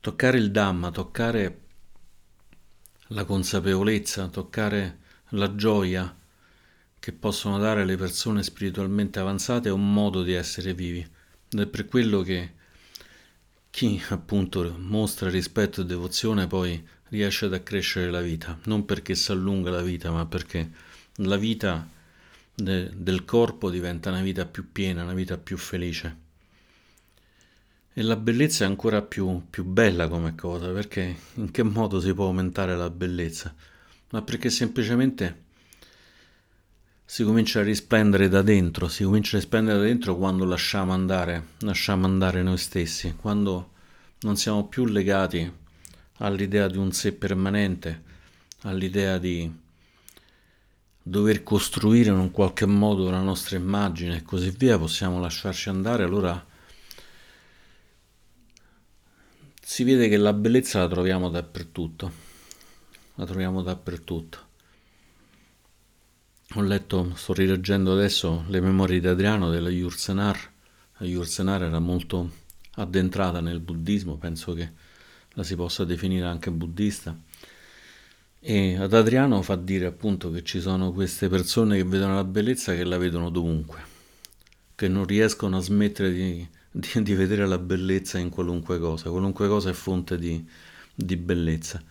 toccare 0.00 0.38
il 0.38 0.50
Dhamma, 0.50 0.90
toccare 0.90 1.60
la 3.08 3.26
consapevolezza, 3.26 4.28
toccare 4.28 5.00
la 5.32 5.54
gioia 5.54 6.16
che 7.02 7.10
possono 7.10 7.58
dare 7.58 7.84
le 7.84 7.96
persone 7.96 8.44
spiritualmente 8.44 9.18
avanzate 9.18 9.68
un 9.70 9.92
modo 9.92 10.22
di 10.22 10.34
essere 10.34 10.72
vivi. 10.72 11.00
Ed 11.00 11.58
è 11.58 11.66
per 11.66 11.86
quello 11.86 12.22
che 12.22 12.52
chi 13.70 14.00
appunto 14.10 14.72
mostra 14.78 15.28
rispetto 15.28 15.80
e 15.80 15.84
devozione 15.84 16.46
poi 16.46 16.80
riesce 17.08 17.46
ad 17.46 17.54
accrescere 17.54 18.08
la 18.08 18.20
vita, 18.20 18.56
non 18.66 18.84
perché 18.84 19.16
si 19.16 19.32
allunga 19.32 19.70
la 19.70 19.82
vita, 19.82 20.12
ma 20.12 20.26
perché 20.26 20.70
la 21.16 21.36
vita 21.36 21.88
de- 22.54 22.92
del 22.94 23.24
corpo 23.24 23.68
diventa 23.68 24.10
una 24.10 24.22
vita 24.22 24.46
più 24.46 24.70
piena, 24.70 25.02
una 25.02 25.14
vita 25.14 25.36
più 25.36 25.56
felice. 25.56 26.16
E 27.94 28.02
la 28.02 28.14
bellezza 28.14 28.62
è 28.64 28.68
ancora 28.68 29.02
più, 29.02 29.42
più 29.50 29.64
bella 29.64 30.06
come 30.06 30.36
cosa, 30.36 30.68
perché 30.68 31.16
in 31.34 31.50
che 31.50 31.64
modo 31.64 32.00
si 32.00 32.14
può 32.14 32.26
aumentare 32.26 32.76
la 32.76 32.90
bellezza? 32.90 33.52
Ma 34.10 34.22
perché 34.22 34.50
semplicemente 34.50 35.50
si 37.12 37.24
comincia 37.24 37.60
a 37.60 37.62
risplendere 37.62 38.30
da 38.30 38.40
dentro, 38.40 38.88
si 38.88 39.04
comincia 39.04 39.36
a 39.36 39.40
risplendere 39.40 39.76
da 39.76 39.84
dentro 39.84 40.16
quando 40.16 40.46
lasciamo 40.46 40.94
andare, 40.94 41.48
lasciamo 41.58 42.06
andare 42.06 42.42
noi 42.42 42.56
stessi, 42.56 43.16
quando 43.16 43.72
non 44.20 44.38
siamo 44.38 44.66
più 44.66 44.86
legati 44.86 45.52
all'idea 46.20 46.68
di 46.68 46.78
un 46.78 46.90
sé 46.90 47.12
permanente, 47.12 48.02
all'idea 48.62 49.18
di 49.18 49.52
dover 51.02 51.42
costruire 51.42 52.08
in 52.08 52.16
un 52.16 52.30
qualche 52.30 52.64
modo 52.64 53.10
la 53.10 53.20
nostra 53.20 53.58
immagine 53.58 54.16
e 54.16 54.22
così 54.22 54.48
via, 54.48 54.78
possiamo 54.78 55.20
lasciarci 55.20 55.68
andare, 55.68 56.04
allora 56.04 56.42
si 59.60 59.84
vede 59.84 60.08
che 60.08 60.16
la 60.16 60.32
bellezza 60.32 60.78
la 60.78 60.88
troviamo 60.88 61.28
dappertutto, 61.28 62.12
la 63.16 63.26
troviamo 63.26 63.60
dappertutto. 63.60 64.51
Ho 66.54 66.60
letto, 66.60 67.14
sto 67.14 67.32
rileggendo 67.32 67.94
adesso 67.94 68.44
le 68.48 68.60
memorie 68.60 69.00
di 69.00 69.06
Adriano 69.06 69.48
della 69.48 69.70
Yursenar. 69.70 70.38
La 70.98 71.06
Yursenar 71.06 71.62
era 71.62 71.78
molto 71.78 72.30
addentrata 72.74 73.40
nel 73.40 73.60
buddismo, 73.60 74.18
penso 74.18 74.52
che 74.52 74.70
la 75.30 75.44
si 75.44 75.56
possa 75.56 75.86
definire 75.86 76.26
anche 76.26 76.50
buddista. 76.50 77.18
E 78.38 78.76
ad 78.76 78.92
Adriano 78.92 79.40
fa 79.40 79.56
dire 79.56 79.86
appunto 79.86 80.30
che 80.30 80.42
ci 80.42 80.60
sono 80.60 80.92
queste 80.92 81.30
persone 81.30 81.78
che 81.78 81.84
vedono 81.84 82.16
la 82.16 82.24
bellezza 82.24 82.74
che 82.74 82.84
la 82.84 82.98
vedono 82.98 83.30
dovunque, 83.30 83.80
che 84.74 84.88
non 84.88 85.06
riescono 85.06 85.56
a 85.56 85.60
smettere 85.60 86.12
di, 86.12 86.46
di, 86.70 87.02
di 87.02 87.14
vedere 87.14 87.46
la 87.46 87.58
bellezza 87.58 88.18
in 88.18 88.28
qualunque 88.28 88.78
cosa, 88.78 89.08
qualunque 89.08 89.48
cosa 89.48 89.70
è 89.70 89.72
fonte 89.72 90.18
di, 90.18 90.46
di 90.94 91.16
bellezza. 91.16 91.82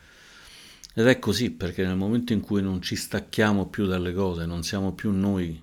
Ed 0.93 1.07
è 1.07 1.19
così 1.19 1.51
perché 1.51 1.85
nel 1.85 1.95
momento 1.95 2.33
in 2.33 2.41
cui 2.41 2.61
non 2.61 2.81
ci 2.81 2.95
stacchiamo 2.95 3.67
più 3.67 3.85
dalle 3.85 4.13
cose, 4.13 4.45
non 4.45 4.63
siamo 4.63 4.93
più 4.93 5.11
noi 5.11 5.61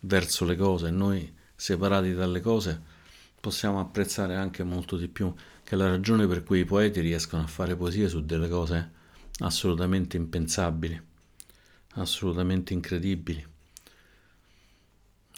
verso 0.00 0.44
le 0.44 0.56
cose, 0.56 0.90
noi 0.90 1.32
separati 1.54 2.12
dalle 2.12 2.40
cose, 2.40 2.80
possiamo 3.40 3.80
apprezzare 3.80 4.36
anche 4.36 4.62
molto 4.62 4.96
di 4.96 5.08
più 5.08 5.32
che 5.64 5.76
la 5.76 5.88
ragione 5.88 6.26
per 6.26 6.42
cui 6.42 6.60
i 6.60 6.64
poeti 6.64 7.00
riescono 7.00 7.42
a 7.42 7.46
fare 7.46 7.74
poesie 7.74 8.08
su 8.08 8.24
delle 8.24 8.48
cose 8.48 8.90
assolutamente 9.38 10.18
impensabili, 10.18 11.00
assolutamente 11.94 12.74
incredibili. 12.74 13.46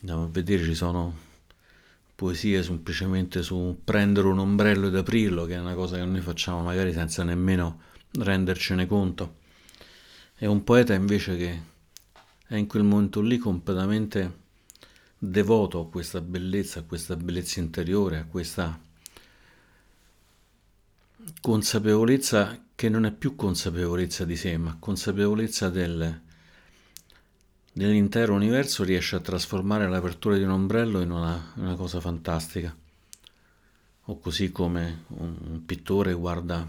Andiamo 0.01 0.25
a 0.25 0.29
vedere, 0.29 0.65
ci 0.65 0.75
sono 0.75 1.17
poesie 2.17 2.63
semplicemente 2.65 3.43
su 3.43 3.81
prendere 3.85 4.27
un 4.27 4.41
ombrello 4.41 4.89
ed 4.89 4.97
aprirlo, 4.97 5.45
che 5.45 5.55
è 5.55 5.61
una 5.61 5.75
cosa 5.75 5.97
che 5.97 6.05
noi 6.05 6.21
facciamo 6.21 6.61
magari 6.63 6.93
senza 6.93 7.23
nemmeno 7.23 7.91
rendercene 8.13 8.87
conto. 8.87 9.41
E 10.37 10.47
un 10.47 10.65
poeta 10.65 10.95
invece 10.95 11.37
che 11.37 11.63
è 12.47 12.57
in 12.57 12.67
quel 12.67 12.83
momento 12.83 13.21
lì 13.21 13.39
completamente 13.39 14.41
devoto 15.17 15.81
a 15.81 15.89
questa 15.89 16.21
bellezza, 16.21 16.81
a 16.81 16.83
questa 16.83 17.17
bellezza 17.17 17.61
interiore, 17.61 18.19
a 18.19 18.25
questa 18.25 18.79
consapevolezza 21.41 22.65
che 22.75 22.89
non 22.89 23.07
è 23.07 23.13
più 23.13 23.37
consapevolezza 23.37 24.25
di 24.25 24.37
sé, 24.37 24.57
ma 24.57 24.77
consapevolezza 24.79 25.69
del, 25.71 26.21
dell'intero 27.73 28.35
universo 28.35 28.83
riesce 28.83 29.15
a 29.15 29.21
trasformare 29.21 29.89
l'apertura 29.89 30.37
di 30.37 30.43
un 30.43 30.51
ombrello 30.51 31.01
in 31.01 31.13
una, 31.13 31.53
una 31.55 31.77
cosa 31.77 32.01
fantastica. 32.01 32.77
O 34.07 34.19
così 34.19 34.51
come 34.51 35.05
un, 35.09 35.37
un 35.51 35.65
pittore 35.65 36.13
guarda 36.13 36.69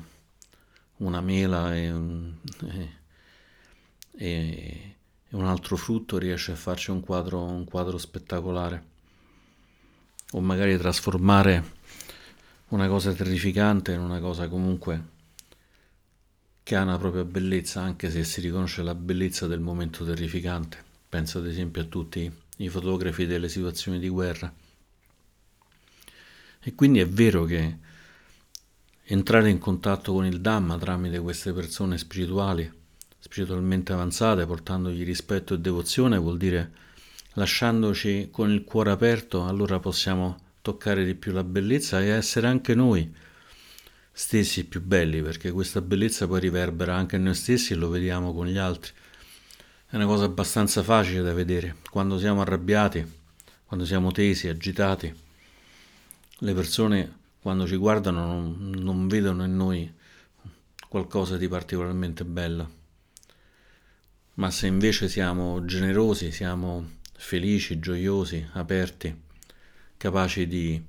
una 0.97 1.21
mela 1.21 1.75
e 1.75 1.91
un, 1.91 2.33
e, 2.61 2.89
e, 4.11 4.95
un, 5.31 5.45
altro 5.45 5.75
frutto 5.75 6.17
riesce 6.17 6.51
a 6.51 6.55
farci 6.55 6.91
un 6.91 7.01
quadro, 7.01 7.41
un 7.41 7.65
quadro 7.65 7.97
spettacolare. 7.97 8.91
O 10.31 10.41
magari 10.41 10.77
trasformare 10.77 11.81
una 12.69 12.87
cosa 12.87 13.13
terrificante 13.13 13.91
in 13.93 13.99
una 13.99 14.19
cosa 14.19 14.47
comunque 14.47 15.11
che 16.63 16.75
ha 16.75 16.81
una 16.81 16.97
propria 16.97 17.25
bellezza, 17.25 17.81
anche 17.81 18.09
se 18.09 18.23
si 18.23 18.39
riconosce 18.41 18.81
la 18.83 18.95
bellezza 18.95 19.47
del 19.47 19.59
momento 19.59 20.05
terrificante. 20.05 20.91
Penso 21.09 21.39
ad 21.39 21.47
esempio 21.47 21.81
a 21.81 21.85
tutti 21.85 22.31
i 22.57 22.69
fotografi 22.69 23.25
delle 23.25 23.49
situazioni 23.49 23.99
di 23.99 24.07
guerra. 24.07 24.51
E 26.65 26.75
quindi 26.75 26.99
è 26.99 27.07
vero 27.07 27.43
che 27.43 27.77
entrare 29.05 29.49
in 29.49 29.59
contatto 29.59 30.13
con 30.13 30.25
il 30.25 30.39
Dhamma 30.39 30.77
tramite 30.77 31.19
queste 31.19 31.51
persone 31.51 31.97
spirituali, 31.97 32.71
spiritualmente 33.19 33.91
avanzate, 33.91 34.45
portandogli 34.45 35.03
rispetto 35.03 35.53
e 35.53 35.59
devozione, 35.59 36.17
vuol 36.17 36.37
dire 36.37 36.71
lasciandoci 37.33 38.29
con 38.31 38.51
il 38.51 38.63
cuore 38.63 38.91
aperto, 38.91 39.45
allora 39.45 39.79
possiamo 39.79 40.39
toccare 40.61 41.03
di 41.03 41.15
più 41.15 41.31
la 41.31 41.43
bellezza 41.43 42.01
e 42.01 42.07
essere 42.07 42.47
anche 42.47 42.75
noi 42.75 43.13
stessi 44.11 44.65
più 44.65 44.81
belli, 44.81 45.21
perché 45.21 45.51
questa 45.51 45.81
bellezza 45.81 46.27
poi 46.27 46.39
riverbera 46.39 46.95
anche 46.95 47.17
noi 47.17 47.33
stessi 47.33 47.73
e 47.73 47.75
lo 47.75 47.89
vediamo 47.89 48.33
con 48.33 48.47
gli 48.47 48.57
altri. 48.57 48.91
È 49.87 49.95
una 49.95 50.05
cosa 50.05 50.25
abbastanza 50.25 50.81
facile 50.81 51.21
da 51.21 51.33
vedere. 51.33 51.75
Quando 51.89 52.17
siamo 52.17 52.41
arrabbiati, 52.41 53.05
quando 53.65 53.85
siamo 53.85 54.11
tesi, 54.11 54.47
agitati, 54.47 55.13
le 56.37 56.53
persone 56.53 57.21
quando 57.43 57.67
ci 57.67 57.75
guardano 57.75 58.25
non, 58.25 58.69
non 58.77 59.07
vedono 59.09 59.43
in 59.43 59.53
noi 59.53 59.93
qualcosa 60.87 61.35
di 61.35 61.49
particolarmente 61.49 62.23
bello. 62.23 62.81
Ma 64.35 64.49
se 64.49 64.67
invece 64.67 65.09
siamo 65.09 65.65
generosi, 65.65 66.31
siamo 66.31 66.99
felici, 67.11 67.79
gioiosi, 67.79 68.47
aperti, 68.53 69.13
capaci 69.97 70.47
di 70.47 70.81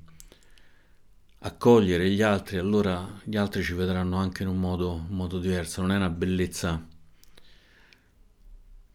accogliere 1.41 2.09
gli 2.09 2.23
altri, 2.23 2.59
allora 2.59 3.21
gli 3.25 3.37
altri 3.37 3.65
ci 3.65 3.73
vedranno 3.73 4.17
anche 4.17 4.45
in 4.45 4.49
un 4.49 4.61
modo, 4.61 4.93
un 4.93 5.17
modo 5.17 5.41
diverso. 5.41 5.81
Non 5.81 5.91
è 5.91 5.97
una 5.97 6.09
bellezza 6.09 6.87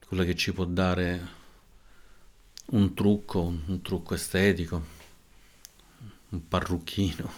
quella 0.07 0.23
che 0.23 0.35
ci 0.35 0.53
può 0.53 0.63
dare 0.63 1.27
un 2.67 2.93
trucco, 2.93 3.41
un 3.41 3.81
trucco 3.81 4.13
estetico, 4.13 4.97
un 6.29 6.47
parrucchino, 6.47 7.31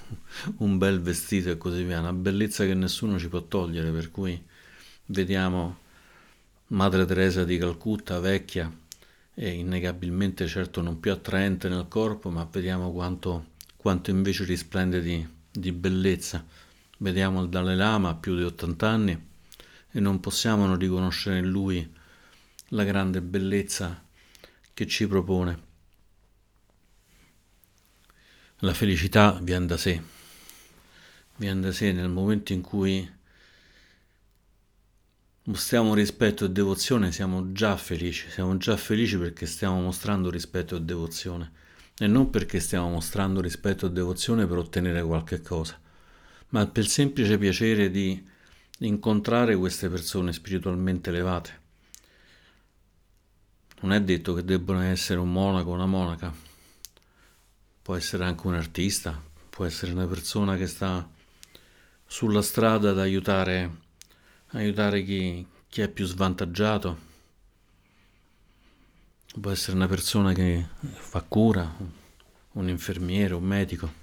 un 0.57 0.77
bel 0.77 1.01
vestito 1.01 1.49
e 1.49 1.57
così 1.57 1.83
via, 1.83 1.99
una 1.99 2.13
bellezza 2.13 2.65
che 2.65 2.73
nessuno 2.73 3.17
ci 3.17 3.29
può 3.29 3.41
togliere, 3.41 3.91
per 3.91 4.11
cui 4.11 4.41
vediamo 5.05 5.79
Madre 6.67 7.05
Teresa 7.05 7.43
di 7.43 7.57
Calcutta 7.57 8.19
vecchia 8.19 8.71
e 9.33 9.49
innegabilmente 9.49 10.47
certo 10.47 10.81
non 10.81 10.99
più 10.99 11.11
attraente 11.11 11.69
nel 11.69 11.87
corpo, 11.87 12.29
ma 12.29 12.47
vediamo 12.49 12.91
quanto, 12.91 13.47
quanto 13.75 14.09
invece 14.09 14.43
risplende 14.45 15.01
di, 15.01 15.25
di 15.49 15.71
bellezza. 15.71 16.45
Vediamo 16.97 17.41
il 17.41 17.49
Dalai 17.49 17.75
Lama 17.75 18.15
più 18.15 18.35
di 18.35 18.43
80 18.43 18.87
anni 18.87 19.27
e 19.91 19.99
non 19.99 20.19
possiamo 20.19 20.65
non 20.65 20.77
riconoscere 20.77 21.39
in 21.39 21.49
lui 21.49 21.91
la 22.69 22.83
grande 22.83 23.21
bellezza 23.21 24.03
che 24.73 24.87
ci 24.87 25.07
propone. 25.07 25.69
La 28.63 28.75
felicità 28.75 29.39
viene 29.41 29.65
da 29.65 29.75
sé, 29.75 29.99
viene 31.37 31.61
da 31.61 31.71
sé 31.71 31.91
nel 31.91 32.09
momento 32.09 32.53
in 32.53 32.61
cui 32.61 33.11
mostriamo 35.45 35.95
rispetto 35.95 36.45
e 36.45 36.51
devozione, 36.51 37.11
siamo 37.11 37.53
già 37.53 37.75
felici, 37.75 38.29
siamo 38.29 38.57
già 38.57 38.77
felici 38.77 39.17
perché 39.17 39.47
stiamo 39.47 39.81
mostrando 39.81 40.29
rispetto 40.29 40.75
e 40.75 40.81
devozione 40.81 41.51
e 41.97 42.05
non 42.05 42.29
perché 42.29 42.59
stiamo 42.59 42.91
mostrando 42.91 43.41
rispetto 43.41 43.87
e 43.87 43.91
devozione 43.91 44.45
per 44.45 44.57
ottenere 44.57 45.01
qualche 45.01 45.41
cosa, 45.41 45.81
ma 46.49 46.67
per 46.67 46.83
il 46.83 46.89
semplice 46.89 47.39
piacere 47.39 47.89
di 47.89 48.23
incontrare 48.81 49.55
queste 49.55 49.89
persone 49.89 50.33
spiritualmente 50.33 51.09
elevate. 51.09 51.59
Non 53.81 53.91
è 53.93 54.01
detto 54.03 54.35
che 54.35 54.45
debbano 54.45 54.81
essere 54.81 55.19
un 55.19 55.31
monaco 55.31 55.71
o 55.71 55.73
una 55.73 55.87
monaca, 55.87 56.49
può 57.81 57.95
essere 57.95 58.23
anche 58.23 58.47
un 58.47 58.53
artista, 58.53 59.21
può 59.49 59.65
essere 59.65 59.91
una 59.91 60.05
persona 60.05 60.55
che 60.55 60.67
sta 60.67 61.07
sulla 62.05 62.41
strada 62.41 62.91
ad 62.91 62.99
aiutare, 62.99 63.77
aiutare 64.49 65.03
chi, 65.03 65.45
chi 65.67 65.81
è 65.81 65.87
più 65.87 66.05
svantaggiato, 66.05 67.09
può 69.39 69.49
essere 69.49 69.77
una 69.77 69.87
persona 69.87 70.33
che 70.33 70.65
fa 70.93 71.21
cura, 71.21 71.73
un 72.53 72.67
infermiere, 72.67 73.33
un 73.33 73.43
medico, 73.43 73.93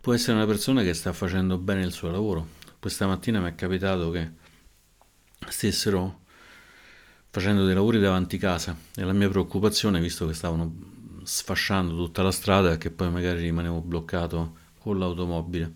può 0.00 0.14
essere 0.14 0.36
una 0.36 0.46
persona 0.46 0.82
che 0.82 0.94
sta 0.94 1.12
facendo 1.12 1.58
bene 1.58 1.84
il 1.84 1.92
suo 1.92 2.10
lavoro. 2.10 2.48
Questa 2.78 3.06
mattina 3.06 3.40
mi 3.40 3.48
è 3.48 3.54
capitato 3.54 4.10
che 4.10 4.30
stessero 5.48 6.20
facendo 7.28 7.66
dei 7.66 7.74
lavori 7.74 7.98
davanti 7.98 8.38
casa 8.38 8.74
e 8.94 9.02
la 9.02 9.12
mia 9.12 9.28
preoccupazione, 9.28 10.00
visto 10.00 10.26
che 10.26 10.32
stavano 10.32 10.94
sfasciando 11.26 11.96
tutta 11.96 12.22
la 12.22 12.30
strada 12.30 12.78
che 12.78 12.90
poi 12.90 13.10
magari 13.10 13.40
rimanevo 13.40 13.80
bloccato 13.80 14.54
con 14.78 14.96
l'automobile. 14.98 15.72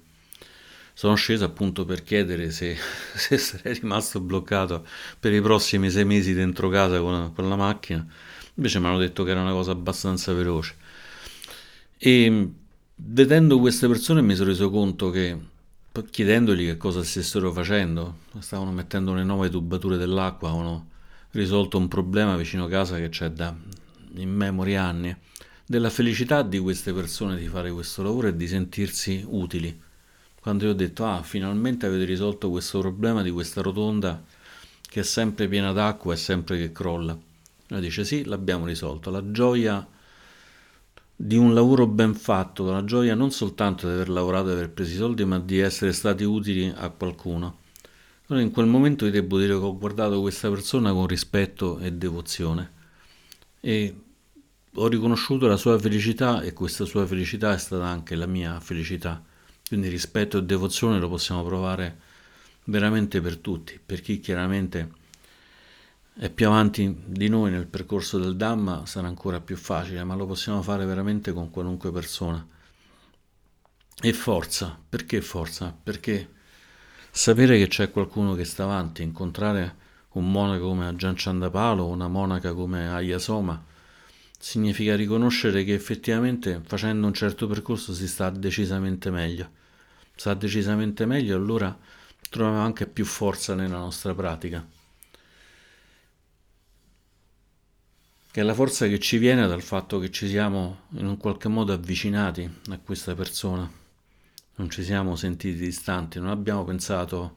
Sono 0.94 1.16
sceso 1.16 1.44
appunto 1.44 1.84
per 1.84 2.04
chiedere 2.04 2.52
se, 2.52 2.76
se 3.16 3.36
sarei 3.36 3.74
rimasto 3.74 4.20
bloccato 4.20 4.86
per 5.18 5.32
i 5.32 5.40
prossimi 5.40 5.90
sei 5.90 6.04
mesi 6.04 6.34
dentro 6.34 6.68
casa 6.68 7.00
con, 7.00 7.32
con 7.34 7.48
la 7.48 7.56
macchina. 7.56 8.06
Invece 8.54 8.78
mi 8.78 8.86
hanno 8.86 8.98
detto 8.98 9.24
che 9.24 9.30
era 9.32 9.40
una 9.40 9.52
cosa 9.52 9.72
abbastanza 9.72 10.32
veloce. 10.32 10.76
E 11.98 12.48
vedendo 12.94 13.58
queste 13.58 13.88
persone 13.88 14.22
mi 14.22 14.36
sono 14.36 14.50
reso 14.50 14.70
conto 14.70 15.10
che 15.10 15.36
chiedendogli 16.10 16.66
che 16.66 16.76
cosa 16.76 17.02
stessero 17.02 17.50
facendo, 17.52 18.18
stavano 18.38 18.70
mettendo 18.70 19.14
le 19.14 19.24
nuove 19.24 19.50
tubature 19.50 19.96
dell'acqua, 19.96 20.50
avevano 20.50 20.88
risolto 21.32 21.76
un 21.76 21.88
problema 21.88 22.36
vicino 22.36 22.66
a 22.66 22.68
casa 22.68 22.96
che 22.96 23.08
c'è 23.08 23.30
da 23.30 23.54
in 24.14 24.30
memoria 24.30 24.82
anni 24.84 25.16
della 25.70 25.88
felicità 25.88 26.42
di 26.42 26.58
queste 26.58 26.92
persone 26.92 27.36
di 27.36 27.46
fare 27.46 27.70
questo 27.70 28.02
lavoro 28.02 28.26
e 28.26 28.34
di 28.34 28.48
sentirsi 28.48 29.24
utili. 29.24 29.80
Quando 30.40 30.64
io 30.64 30.72
ho 30.72 30.74
detto, 30.74 31.06
ah, 31.06 31.22
finalmente 31.22 31.86
avete 31.86 32.02
risolto 32.06 32.50
questo 32.50 32.80
problema 32.80 33.22
di 33.22 33.30
questa 33.30 33.62
rotonda 33.62 34.20
che 34.80 34.98
è 34.98 35.02
sempre 35.04 35.46
piena 35.46 35.70
d'acqua 35.70 36.12
e 36.12 36.16
sempre 36.16 36.58
che 36.58 36.72
crolla. 36.72 37.16
Lui 37.68 37.80
dice, 37.80 38.04
sì, 38.04 38.24
l'abbiamo 38.24 38.66
risolto. 38.66 39.10
La 39.10 39.30
gioia 39.30 39.86
di 41.14 41.36
un 41.36 41.54
lavoro 41.54 41.86
ben 41.86 42.14
fatto, 42.14 42.68
la 42.68 42.84
gioia 42.84 43.14
non 43.14 43.30
soltanto 43.30 43.86
di 43.86 43.92
aver 43.92 44.08
lavorato 44.08 44.48
e 44.48 44.52
aver 44.54 44.70
preso 44.70 44.92
i 44.92 44.96
soldi, 44.96 45.24
ma 45.24 45.38
di 45.38 45.60
essere 45.60 45.92
stati 45.92 46.24
utili 46.24 46.68
a 46.74 46.88
qualcuno. 46.88 47.58
Allora 48.26 48.44
in 48.44 48.50
quel 48.50 48.66
momento 48.66 49.04
io 49.04 49.12
devo 49.12 49.38
dire 49.38 49.56
che 49.56 49.64
ho 49.64 49.78
guardato 49.78 50.20
questa 50.20 50.50
persona 50.50 50.92
con 50.92 51.06
rispetto 51.06 51.78
e 51.78 51.92
devozione 51.92 52.78
e 53.60 53.94
ho 54.74 54.86
riconosciuto 54.86 55.46
la 55.46 55.56
sua 55.56 55.78
felicità 55.78 56.42
e 56.42 56.52
questa 56.52 56.84
sua 56.84 57.06
felicità 57.06 57.52
è 57.52 57.58
stata 57.58 57.86
anche 57.86 58.14
la 58.14 58.26
mia 58.26 58.60
felicità. 58.60 59.22
Quindi 59.66 59.88
rispetto 59.88 60.38
e 60.38 60.44
devozione 60.44 60.98
lo 60.98 61.08
possiamo 61.08 61.44
provare 61.44 61.98
veramente 62.64 63.20
per 63.20 63.38
tutti, 63.38 63.80
per 63.84 64.00
chi 64.00 64.20
chiaramente 64.20 64.98
è 66.14 66.28
più 66.28 66.46
avanti 66.46 67.02
di 67.06 67.28
noi 67.28 67.50
nel 67.50 67.66
percorso 67.66 68.18
del 68.18 68.36
Dhamma 68.36 68.84
sarà 68.84 69.06
ancora 69.06 69.40
più 69.40 69.56
facile, 69.56 70.04
ma 70.04 70.14
lo 70.14 70.26
possiamo 70.26 70.60
fare 70.60 70.84
veramente 70.84 71.32
con 71.32 71.50
qualunque 71.50 71.90
persona. 71.90 72.46
E 74.02 74.12
forza, 74.12 74.78
perché 74.88 75.20
forza? 75.20 75.76
Perché 75.82 76.30
sapere 77.10 77.58
che 77.58 77.68
c'è 77.68 77.90
qualcuno 77.90 78.34
che 78.34 78.44
sta 78.44 78.64
avanti, 78.64 79.02
incontrare 79.02 79.76
un 80.12 80.30
monaco 80.30 80.68
come 80.68 80.86
Ajahn 80.86 81.14
Chandapalo 81.16 81.86
una 81.86 82.08
monaca 82.08 82.52
come 82.52 82.88
Ayasoma, 82.88 83.64
significa 84.40 84.96
riconoscere 84.96 85.64
che 85.64 85.74
effettivamente 85.74 86.62
facendo 86.64 87.06
un 87.06 87.12
certo 87.12 87.46
percorso 87.46 87.92
si 87.92 88.08
sta 88.08 88.30
decisamente 88.30 89.10
meglio. 89.10 89.50
Sta 90.16 90.32
decisamente 90.32 91.04
meglio, 91.04 91.36
allora 91.36 91.78
troviamo 92.30 92.60
anche 92.60 92.86
più 92.86 93.04
forza 93.04 93.54
nella 93.54 93.76
nostra 93.76 94.14
pratica. 94.14 94.66
Che 98.32 98.40
è 98.40 98.42
la 98.42 98.54
forza 98.54 98.86
che 98.86 98.98
ci 98.98 99.18
viene 99.18 99.46
dal 99.46 99.62
fatto 99.62 99.98
che 99.98 100.10
ci 100.10 100.26
siamo 100.26 100.84
in 100.92 101.06
un 101.06 101.18
qualche 101.18 101.48
modo 101.48 101.74
avvicinati 101.74 102.48
a 102.70 102.78
questa 102.78 103.14
persona. 103.14 103.70
Non 104.54 104.70
ci 104.70 104.82
siamo 104.82 105.16
sentiti 105.16 105.58
distanti, 105.58 106.18
non 106.18 106.30
abbiamo 106.30 106.64
pensato 106.64 107.36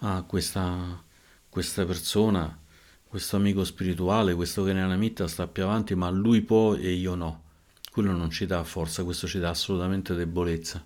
a 0.00 0.22
questa, 0.22 1.02
questa 1.48 1.84
persona 1.84 2.66
questo 3.08 3.36
amico 3.36 3.64
spirituale, 3.64 4.34
questo 4.34 4.62
Kenanamitta 4.64 5.26
sta 5.26 5.48
più 5.48 5.64
avanti, 5.64 5.94
ma 5.94 6.10
lui 6.10 6.42
può 6.42 6.74
e 6.74 6.92
io 6.92 7.14
no. 7.14 7.44
Quello 7.90 8.12
non 8.12 8.30
ci 8.30 8.44
dà 8.44 8.62
forza, 8.64 9.02
questo 9.02 9.26
ci 9.26 9.38
dà 9.38 9.48
assolutamente 9.48 10.14
debolezza. 10.14 10.84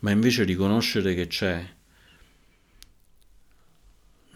Ma 0.00 0.10
invece 0.12 0.44
riconoscere 0.44 1.14
che 1.14 1.26
c'è 1.26 1.74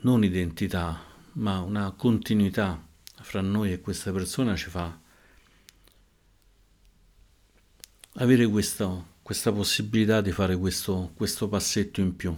non 0.00 0.24
identità, 0.24 1.00
ma 1.34 1.60
una 1.60 1.92
continuità 1.92 2.84
fra 3.20 3.40
noi 3.40 3.72
e 3.72 3.80
questa 3.80 4.10
persona 4.10 4.56
ci 4.56 4.70
fa 4.70 4.98
avere 8.14 8.46
questo, 8.46 9.14
questa 9.22 9.52
possibilità 9.52 10.20
di 10.20 10.32
fare 10.32 10.56
questo, 10.56 11.12
questo 11.14 11.48
passetto 11.48 12.00
in 12.00 12.16
più 12.16 12.36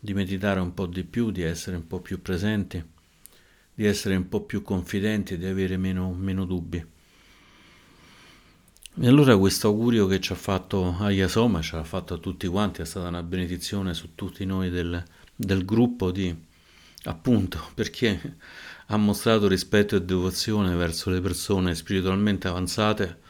di 0.00 0.14
meditare 0.14 0.60
un 0.60 0.74
po' 0.74 0.86
di 0.86 1.04
più, 1.04 1.30
di 1.30 1.42
essere 1.42 1.76
un 1.76 1.86
po' 1.86 2.00
più 2.00 2.22
presenti, 2.22 2.82
di 3.74 3.84
essere 3.84 4.14
un 4.16 4.28
po' 4.28 4.42
più 4.42 4.62
confidenti 4.62 5.36
di 5.36 5.46
avere 5.46 5.76
meno, 5.76 6.12
meno 6.12 6.44
dubbi. 6.44 6.84
E 9.00 9.06
allora 9.06 9.36
questo 9.36 9.68
augurio 9.68 10.06
che 10.06 10.20
ci 10.20 10.32
ha 10.32 10.36
fatto 10.36 10.96
Ayasoma, 10.98 11.62
ci 11.62 11.76
ha 11.76 11.84
fatto 11.84 12.14
a 12.14 12.18
tutti 12.18 12.46
quanti, 12.48 12.82
è 12.82 12.84
stata 12.84 13.08
una 13.08 13.22
benedizione 13.22 13.94
su 13.94 14.14
tutti 14.14 14.44
noi 14.44 14.70
del, 14.70 15.02
del 15.34 15.64
gruppo 15.64 16.10
di, 16.10 16.34
appunto, 17.04 17.70
perché 17.74 18.36
ha 18.86 18.96
mostrato 18.96 19.46
rispetto 19.46 19.94
e 19.94 20.02
devozione 20.02 20.74
verso 20.74 21.10
le 21.10 21.20
persone 21.20 21.74
spiritualmente 21.74 22.48
avanzate, 22.48 23.20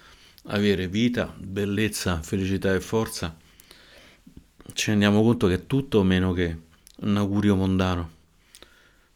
avere 0.45 0.89
vita, 0.89 1.35
bellezza, 1.37 2.23
felicità 2.23 2.73
e 2.75 2.81
forza 2.81 3.37
ci 4.79 4.91
rendiamo 4.91 5.23
conto 5.23 5.49
che 5.49 5.55
è 5.55 5.67
tutto 5.67 6.05
meno 6.05 6.33
che 6.33 6.57
un 6.99 7.17
augurio 7.17 7.57
mondano, 7.57 8.11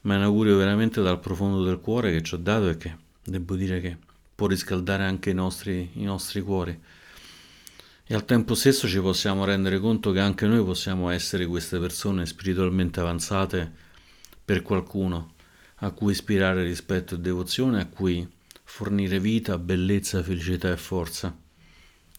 ma 0.00 0.14
è 0.14 0.16
un 0.16 0.24
augurio 0.24 0.56
veramente 0.56 1.00
dal 1.00 1.20
profondo 1.20 1.62
del 1.62 1.78
cuore 1.78 2.10
che 2.10 2.20
ci 2.20 2.34
ha 2.34 2.38
dato 2.38 2.68
e 2.68 2.76
che 2.76 2.96
devo 3.22 3.54
dire 3.54 3.80
che 3.80 3.96
può 4.34 4.48
riscaldare 4.48 5.04
anche 5.04 5.30
i 5.30 5.34
nostri, 5.34 5.88
i 5.92 6.02
nostri 6.02 6.42
cuori. 6.42 6.76
E 8.04 8.12
al 8.12 8.24
tempo 8.24 8.56
stesso 8.56 8.88
ci 8.88 8.98
possiamo 8.98 9.44
rendere 9.44 9.78
conto 9.78 10.10
che 10.10 10.18
anche 10.18 10.48
noi 10.48 10.64
possiamo 10.64 11.10
essere 11.10 11.46
queste 11.46 11.78
persone 11.78 12.26
spiritualmente 12.26 12.98
avanzate 12.98 13.72
per 14.44 14.62
qualcuno 14.62 15.34
a 15.76 15.92
cui 15.92 16.10
ispirare 16.10 16.64
rispetto 16.64 17.14
e 17.14 17.20
devozione, 17.20 17.80
a 17.80 17.86
cui 17.86 18.28
fornire 18.64 19.20
vita, 19.20 19.56
bellezza, 19.58 20.24
felicità 20.24 20.72
e 20.72 20.76
forza. 20.76 21.32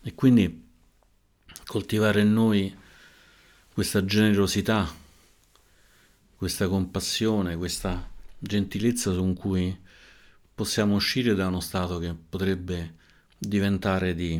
E 0.01 0.15
quindi 0.15 0.63
coltivare 1.65 2.21
in 2.21 2.31
noi 2.31 2.81
questa 3.73 4.05
generosità, 4.05 4.87
questa 6.35 6.67
compassione, 6.67 7.57
questa 7.57 8.07
gentilezza 8.37 9.11
con 9.15 9.33
cui 9.33 9.75
possiamo 10.53 10.93
uscire 10.93 11.33
da 11.33 11.47
uno 11.47 11.59
stato 11.59 11.97
che 11.97 12.13
potrebbe 12.13 12.93
diventare 13.35 14.13
di 14.13 14.39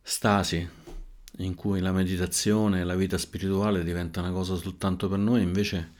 stasi, 0.00 0.66
in 1.40 1.54
cui 1.54 1.80
la 1.80 1.92
meditazione 1.92 2.80
e 2.80 2.84
la 2.84 2.96
vita 2.96 3.18
spirituale 3.18 3.84
diventa 3.84 4.20
una 4.20 4.32
cosa 4.32 4.56
soltanto 4.56 5.06
per 5.06 5.18
noi, 5.18 5.42
invece 5.42 5.92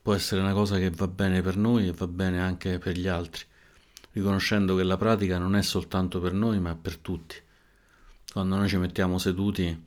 può 0.00 0.14
essere 0.14 0.40
una 0.40 0.52
cosa 0.52 0.78
che 0.78 0.90
va 0.90 1.08
bene 1.08 1.42
per 1.42 1.56
noi 1.56 1.88
e 1.88 1.92
va 1.92 2.06
bene 2.06 2.40
anche 2.40 2.78
per 2.78 2.96
gli 2.96 3.08
altri, 3.08 3.42
riconoscendo 4.12 4.76
che 4.76 4.84
la 4.84 4.96
pratica 4.96 5.38
non 5.38 5.56
è 5.56 5.62
soltanto 5.62 6.20
per 6.20 6.34
noi, 6.34 6.60
ma 6.60 6.76
per 6.76 6.98
tutti. 6.98 7.34
Quando 8.32 8.54
noi 8.54 8.68
ci 8.68 8.76
mettiamo 8.76 9.18
seduti 9.18 9.85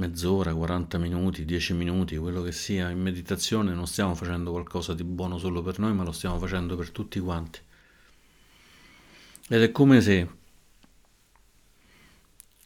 mezz'ora, 0.00 0.54
40 0.54 0.96
minuti, 0.96 1.44
10 1.44 1.74
minuti, 1.74 2.16
quello 2.16 2.42
che 2.42 2.52
sia, 2.52 2.88
in 2.88 3.00
meditazione 3.00 3.74
non 3.74 3.86
stiamo 3.86 4.14
facendo 4.14 4.50
qualcosa 4.50 4.94
di 4.94 5.04
buono 5.04 5.36
solo 5.36 5.62
per 5.62 5.78
noi, 5.78 5.92
ma 5.92 6.04
lo 6.04 6.12
stiamo 6.12 6.38
facendo 6.38 6.74
per 6.74 6.90
tutti 6.90 7.20
quanti. 7.20 7.60
Ed 9.48 9.62
è 9.62 9.70
come 9.70 10.00
se 10.00 10.28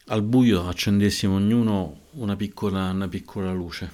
al 0.07 0.23
buio 0.23 0.69
accendessimo 0.69 1.35
ognuno 1.35 2.03
una 2.13 2.37
piccola, 2.37 2.91
una 2.91 3.09
piccola 3.09 3.53
luce, 3.53 3.91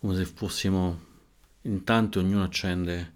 come 0.00 0.16
se 0.16 0.24
fossimo 0.24 1.12
intanto 1.62 2.18
ognuno 2.18 2.42
accende 2.42 3.12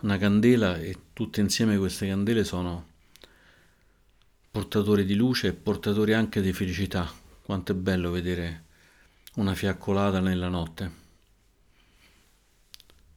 una 0.00 0.16
candela 0.16 0.78
e 0.78 0.96
tutte 1.12 1.40
insieme 1.40 1.76
queste 1.76 2.06
candele 2.06 2.44
sono 2.44 2.94
portatori 4.50 5.04
di 5.04 5.14
luce 5.14 5.48
e 5.48 5.52
portatori 5.52 6.12
anche 6.12 6.40
di 6.40 6.52
felicità. 6.52 7.24
Quanto 7.46 7.72
è 7.72 7.74
bello 7.74 8.10
vedere 8.10 8.64
una 9.36 9.54
fiaccolata 9.54 10.20
nella 10.20 10.48
notte. 10.48 11.04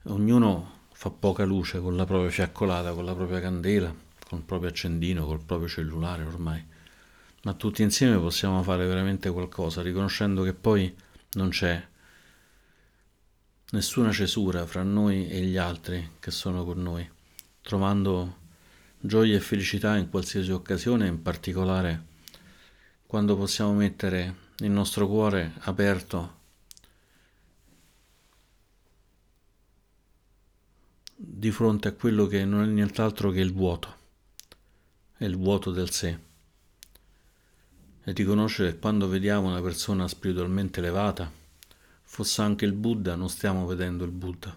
Ognuno 0.03 0.85
fa 0.93 1.09
poca 1.09 1.43
luce 1.43 1.81
con 1.81 1.97
la 1.97 2.05
propria 2.05 2.29
fiaccolata, 2.29 2.93
con 2.93 3.03
la 3.03 3.13
propria 3.13 3.41
candela, 3.41 3.93
con 4.25 4.39
il 4.39 4.45
proprio 4.45 4.69
accendino, 4.69 5.25
col 5.25 5.43
proprio 5.43 5.67
cellulare 5.67 6.23
ormai 6.23 6.65
ma 7.43 7.53
tutti 7.53 7.83
insieme 7.83 8.19
possiamo 8.19 8.61
fare 8.63 8.85
veramente 8.85 9.29
qualcosa, 9.29 9.81
riconoscendo 9.81 10.43
che 10.43 10.53
poi 10.53 10.93
non 11.33 11.49
c'è 11.49 11.81
nessuna 13.71 14.11
cesura 14.11 14.65
fra 14.65 14.83
noi 14.83 15.29
e 15.29 15.41
gli 15.41 15.57
altri 15.57 16.15
che 16.19 16.31
sono 16.31 16.65
con 16.65 16.81
noi, 16.81 17.09
trovando 17.61 18.37
gioia 18.99 19.37
e 19.37 19.39
felicità 19.39 19.95
in 19.95 20.09
qualsiasi 20.09 20.51
occasione, 20.51 21.07
in 21.07 21.21
particolare 21.21 22.07
quando 23.09 23.35
possiamo 23.35 23.73
mettere 23.73 24.35
il 24.57 24.69
nostro 24.69 25.07
cuore 25.07 25.53
aperto 25.61 26.37
di 31.15 31.49
fronte 31.49 31.87
a 31.87 31.93
quello 31.93 32.27
che 32.27 32.45
non 32.45 32.65
è 32.65 32.67
nient'altro 32.67 33.31
che 33.31 33.39
il 33.39 33.51
vuoto, 33.51 33.95
è 35.17 35.25
il 35.25 35.35
vuoto 35.35 35.71
del 35.71 35.89
sé 35.89 36.19
e 38.03 38.11
riconoscere 38.11 38.73
che 38.73 38.77
quando 38.77 39.07
vediamo 39.07 39.47
una 39.47 39.59
persona 39.59 40.07
spiritualmente 40.07 40.79
elevata, 40.79 41.31
fosse 42.03 42.43
anche 42.43 42.65
il 42.65 42.73
Buddha, 42.73 43.15
non 43.15 43.29
stiamo 43.29 43.65
vedendo 43.65 44.03
il 44.03 44.11
Buddha. 44.11 44.55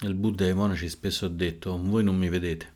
Il 0.00 0.14
Buddha 0.14 0.44
ai 0.44 0.52
monaci 0.52 0.86
spesso 0.90 1.24
ha 1.24 1.30
detto, 1.30 1.78
voi 1.78 2.04
non 2.04 2.18
mi 2.18 2.28
vedete. 2.28 2.74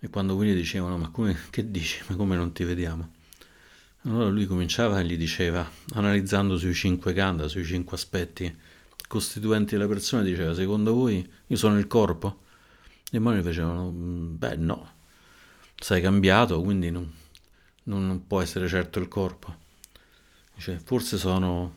E 0.00 0.08
quando 0.08 0.34
quelli 0.34 0.56
dicevano, 0.56 0.98
ma 0.98 1.10
come, 1.10 1.38
che 1.50 1.70
dici, 1.70 2.02
ma 2.08 2.16
come 2.16 2.34
non 2.34 2.50
ti 2.50 2.64
vediamo? 2.64 3.14
Allora 4.08 4.30
lui 4.30 4.46
cominciava 4.46 5.00
e 5.00 5.04
gli 5.04 5.18
diceva, 5.18 5.70
analizzando 5.92 6.56
sui 6.56 6.72
cinque 6.72 7.12
kanda, 7.12 7.46
sui 7.46 7.62
cinque 7.62 7.94
aspetti 7.94 8.56
costituenti 9.06 9.76
della 9.76 9.86
persona, 9.86 10.22
diceva, 10.22 10.54
secondo 10.54 10.94
voi 10.94 11.30
io 11.46 11.56
sono 11.56 11.78
il 11.78 11.86
corpo? 11.86 12.44
E 13.10 13.18
i 13.18 13.20
monaci 13.20 13.42
facevano, 13.42 13.90
beh 13.90 14.56
no, 14.56 14.92
sei 15.76 16.00
cambiato, 16.00 16.62
quindi 16.62 16.90
non, 16.90 17.12
non 17.84 18.26
può 18.26 18.40
essere 18.40 18.66
certo 18.66 18.98
il 18.98 19.08
corpo. 19.08 19.54
Dice, 20.54 20.80
forse 20.82 21.18
sono 21.18 21.74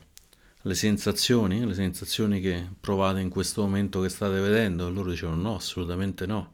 le 0.62 0.74
sensazioni, 0.74 1.66
le 1.66 1.74
sensazioni 1.74 2.40
che 2.40 2.66
provate 2.80 3.20
in 3.20 3.28
questo 3.28 3.60
momento 3.60 4.00
che 4.00 4.08
state 4.08 4.40
vedendo. 4.40 4.88
E 4.88 4.90
loro 4.90 5.10
dicevano 5.10 5.40
no, 5.40 5.56
assolutamente 5.56 6.24
no. 6.24 6.52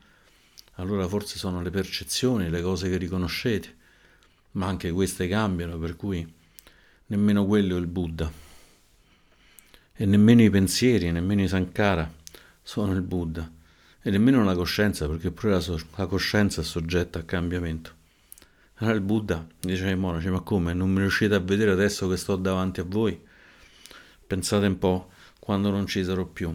Allora 0.75 1.07
forse 1.07 1.39
sono 1.39 1.63
le 1.63 1.71
percezioni, 1.71 2.51
le 2.51 2.63
cose 2.63 2.89
che 2.89 2.97
riconoscete, 2.97 3.77
ma 4.59 4.67
anche 4.67 4.91
queste 4.91 5.29
cambiano, 5.29 5.79
per 5.79 5.95
cui 5.95 6.35
nemmeno 7.07 7.47
quello 7.47 7.77
è 7.77 7.79
il 7.79 7.87
Buddha. 7.87 8.31
E 9.95 10.05
nemmeno 10.05 10.43
i 10.43 10.51
pensieri, 10.51 11.11
nemmeno 11.13 11.43
i 11.43 11.49
sankara 11.49 12.13
sono 12.61 12.93
il 12.93 13.03
Buddha. 13.03 13.51
E 14.03 14.11
nemmeno 14.11 14.43
la 14.45 14.57
coscienza, 14.57 15.07
perché 15.07 15.31
pure 15.31 15.53
la, 15.53 15.61
so- 15.61 15.81
la 15.95 16.07
coscienza 16.07 16.61
è 16.61 16.65
soggetta 16.65 17.21
a 17.21 17.23
cambiamento. 17.23 17.95
Allora 18.75 18.97
il 18.97 19.01
Buddha 19.01 19.47
dice 19.61 19.87
ai 19.87 19.97
monaci, 19.97 20.29
ma 20.29 20.41
come, 20.41 20.73
non 20.73 20.91
mi 20.91 21.01
riuscite 21.01 21.35
a 21.35 21.41
vedere 21.41 21.71
adesso 21.71 22.09
che 22.09 22.17
sto 22.17 22.35
davanti 22.35 22.81
a 22.81 22.85
voi? 22.85 23.21
Pensate 24.27 24.67
un 24.67 24.79
po' 24.79 25.11
quando 25.39 25.71
non 25.71 25.87
ci 25.87 26.03
sarò 26.03 26.25
più. 26.25 26.51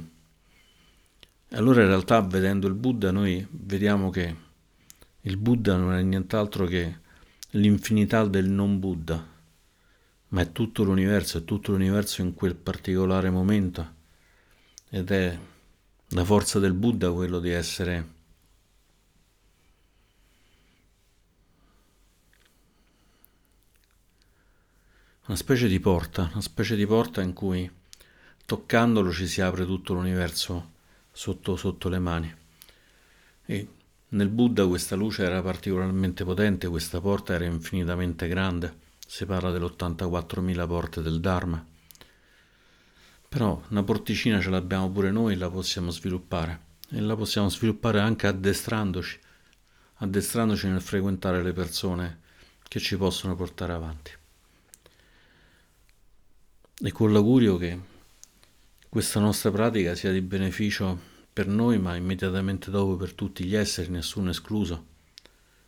E 1.47 1.55
allora 1.55 1.81
in 1.81 1.87
realtà 1.87 2.19
vedendo 2.21 2.67
il 2.67 2.73
Buddha 2.73 3.11
noi 3.11 3.45
vediamo 3.49 4.09
che 4.09 4.35
il 5.21 5.37
Buddha 5.37 5.77
non 5.77 5.93
è 5.93 6.01
nient'altro 6.01 6.65
che 6.65 7.01
l'infinità 7.55 8.25
del 8.25 8.49
non 8.49 8.79
Buddha, 8.79 9.27
ma 10.29 10.41
è 10.41 10.51
tutto 10.51 10.83
l'universo, 10.83 11.39
è 11.39 11.43
tutto 11.43 11.71
l'universo 11.71 12.21
in 12.21 12.33
quel 12.33 12.55
particolare 12.55 13.29
momento. 13.29 14.01
Ed 14.89 15.11
è 15.11 15.37
la 16.09 16.25
forza 16.25 16.59
del 16.59 16.73
Buddha 16.73 17.11
quello 17.11 17.39
di 17.39 17.49
essere 17.49 18.21
una 25.25 25.37
specie 25.37 25.67
di 25.67 25.79
porta, 25.79 26.29
una 26.31 26.41
specie 26.41 26.75
di 26.75 26.85
porta 26.85 27.21
in 27.21 27.33
cui 27.33 27.69
toccandolo 28.45 29.11
ci 29.11 29.27
si 29.27 29.41
apre 29.41 29.65
tutto 29.65 29.93
l'universo 29.93 30.71
sotto, 31.11 31.55
sotto 31.55 31.89
le 31.89 31.99
mani. 31.99 32.35
E 33.45 33.67
nel 34.13 34.29
Buddha 34.29 34.67
questa 34.67 34.95
luce 34.95 35.23
era 35.23 35.41
particolarmente 35.41 36.23
potente, 36.23 36.67
questa 36.67 37.01
porta 37.01 37.33
era 37.33 37.45
infinitamente 37.45 38.27
grande, 38.27 38.77
si 39.05 39.25
parla 39.25 39.51
dell'84.000 39.51 40.67
porte 40.67 41.01
del 41.01 41.19
Dharma. 41.19 41.65
Però 43.27 43.61
una 43.69 43.83
porticina 43.83 44.39
ce 44.39 44.49
l'abbiamo 44.49 44.91
pure 44.91 45.09
noi, 45.09 45.35
la 45.35 45.49
possiamo 45.49 45.89
sviluppare. 45.89 46.71
E 46.89 46.99
la 46.99 47.15
possiamo 47.15 47.49
sviluppare 47.49 47.99
anche 47.99 48.27
addestrandoci, 48.27 49.19
addestrandoci 49.95 50.67
nel 50.67 50.81
frequentare 50.81 51.41
le 51.41 51.53
persone 51.53 52.19
che 52.67 52.79
ci 52.79 52.95
possono 52.95 53.35
portare 53.35 53.73
avanti. 53.73 54.11
E 56.85 56.91
con 56.91 57.11
l'augurio 57.11 57.57
che 57.57 57.79
questa 58.89 59.19
nostra 59.19 59.49
pratica 59.49 59.95
sia 59.95 60.11
di 60.11 60.21
beneficio 60.21 61.11
per 61.33 61.47
noi, 61.47 61.79
ma 61.79 61.95
immediatamente 61.95 62.69
dopo 62.69 62.95
per 62.95 63.13
tutti 63.13 63.43
gli 63.43 63.55
esseri, 63.55 63.89
nessuno 63.89 64.29
escluso, 64.29 64.85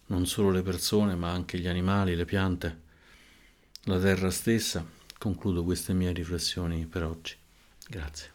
non 0.08 0.28
solo 0.28 0.52
le 0.52 0.62
persone, 0.62 1.16
ma 1.16 1.32
anche 1.32 1.58
gli 1.58 1.68
animali, 1.68 2.16
le 2.16 2.26
piante, 2.26 2.82
la 3.86 4.00
terra 4.00 4.30
stessa. 4.30 4.86
Concludo 5.18 5.64
queste 5.64 5.94
mie 5.94 6.12
riflessioni 6.12 6.86
per 6.86 7.04
oggi. 7.04 7.36
Grazie. 7.88 8.35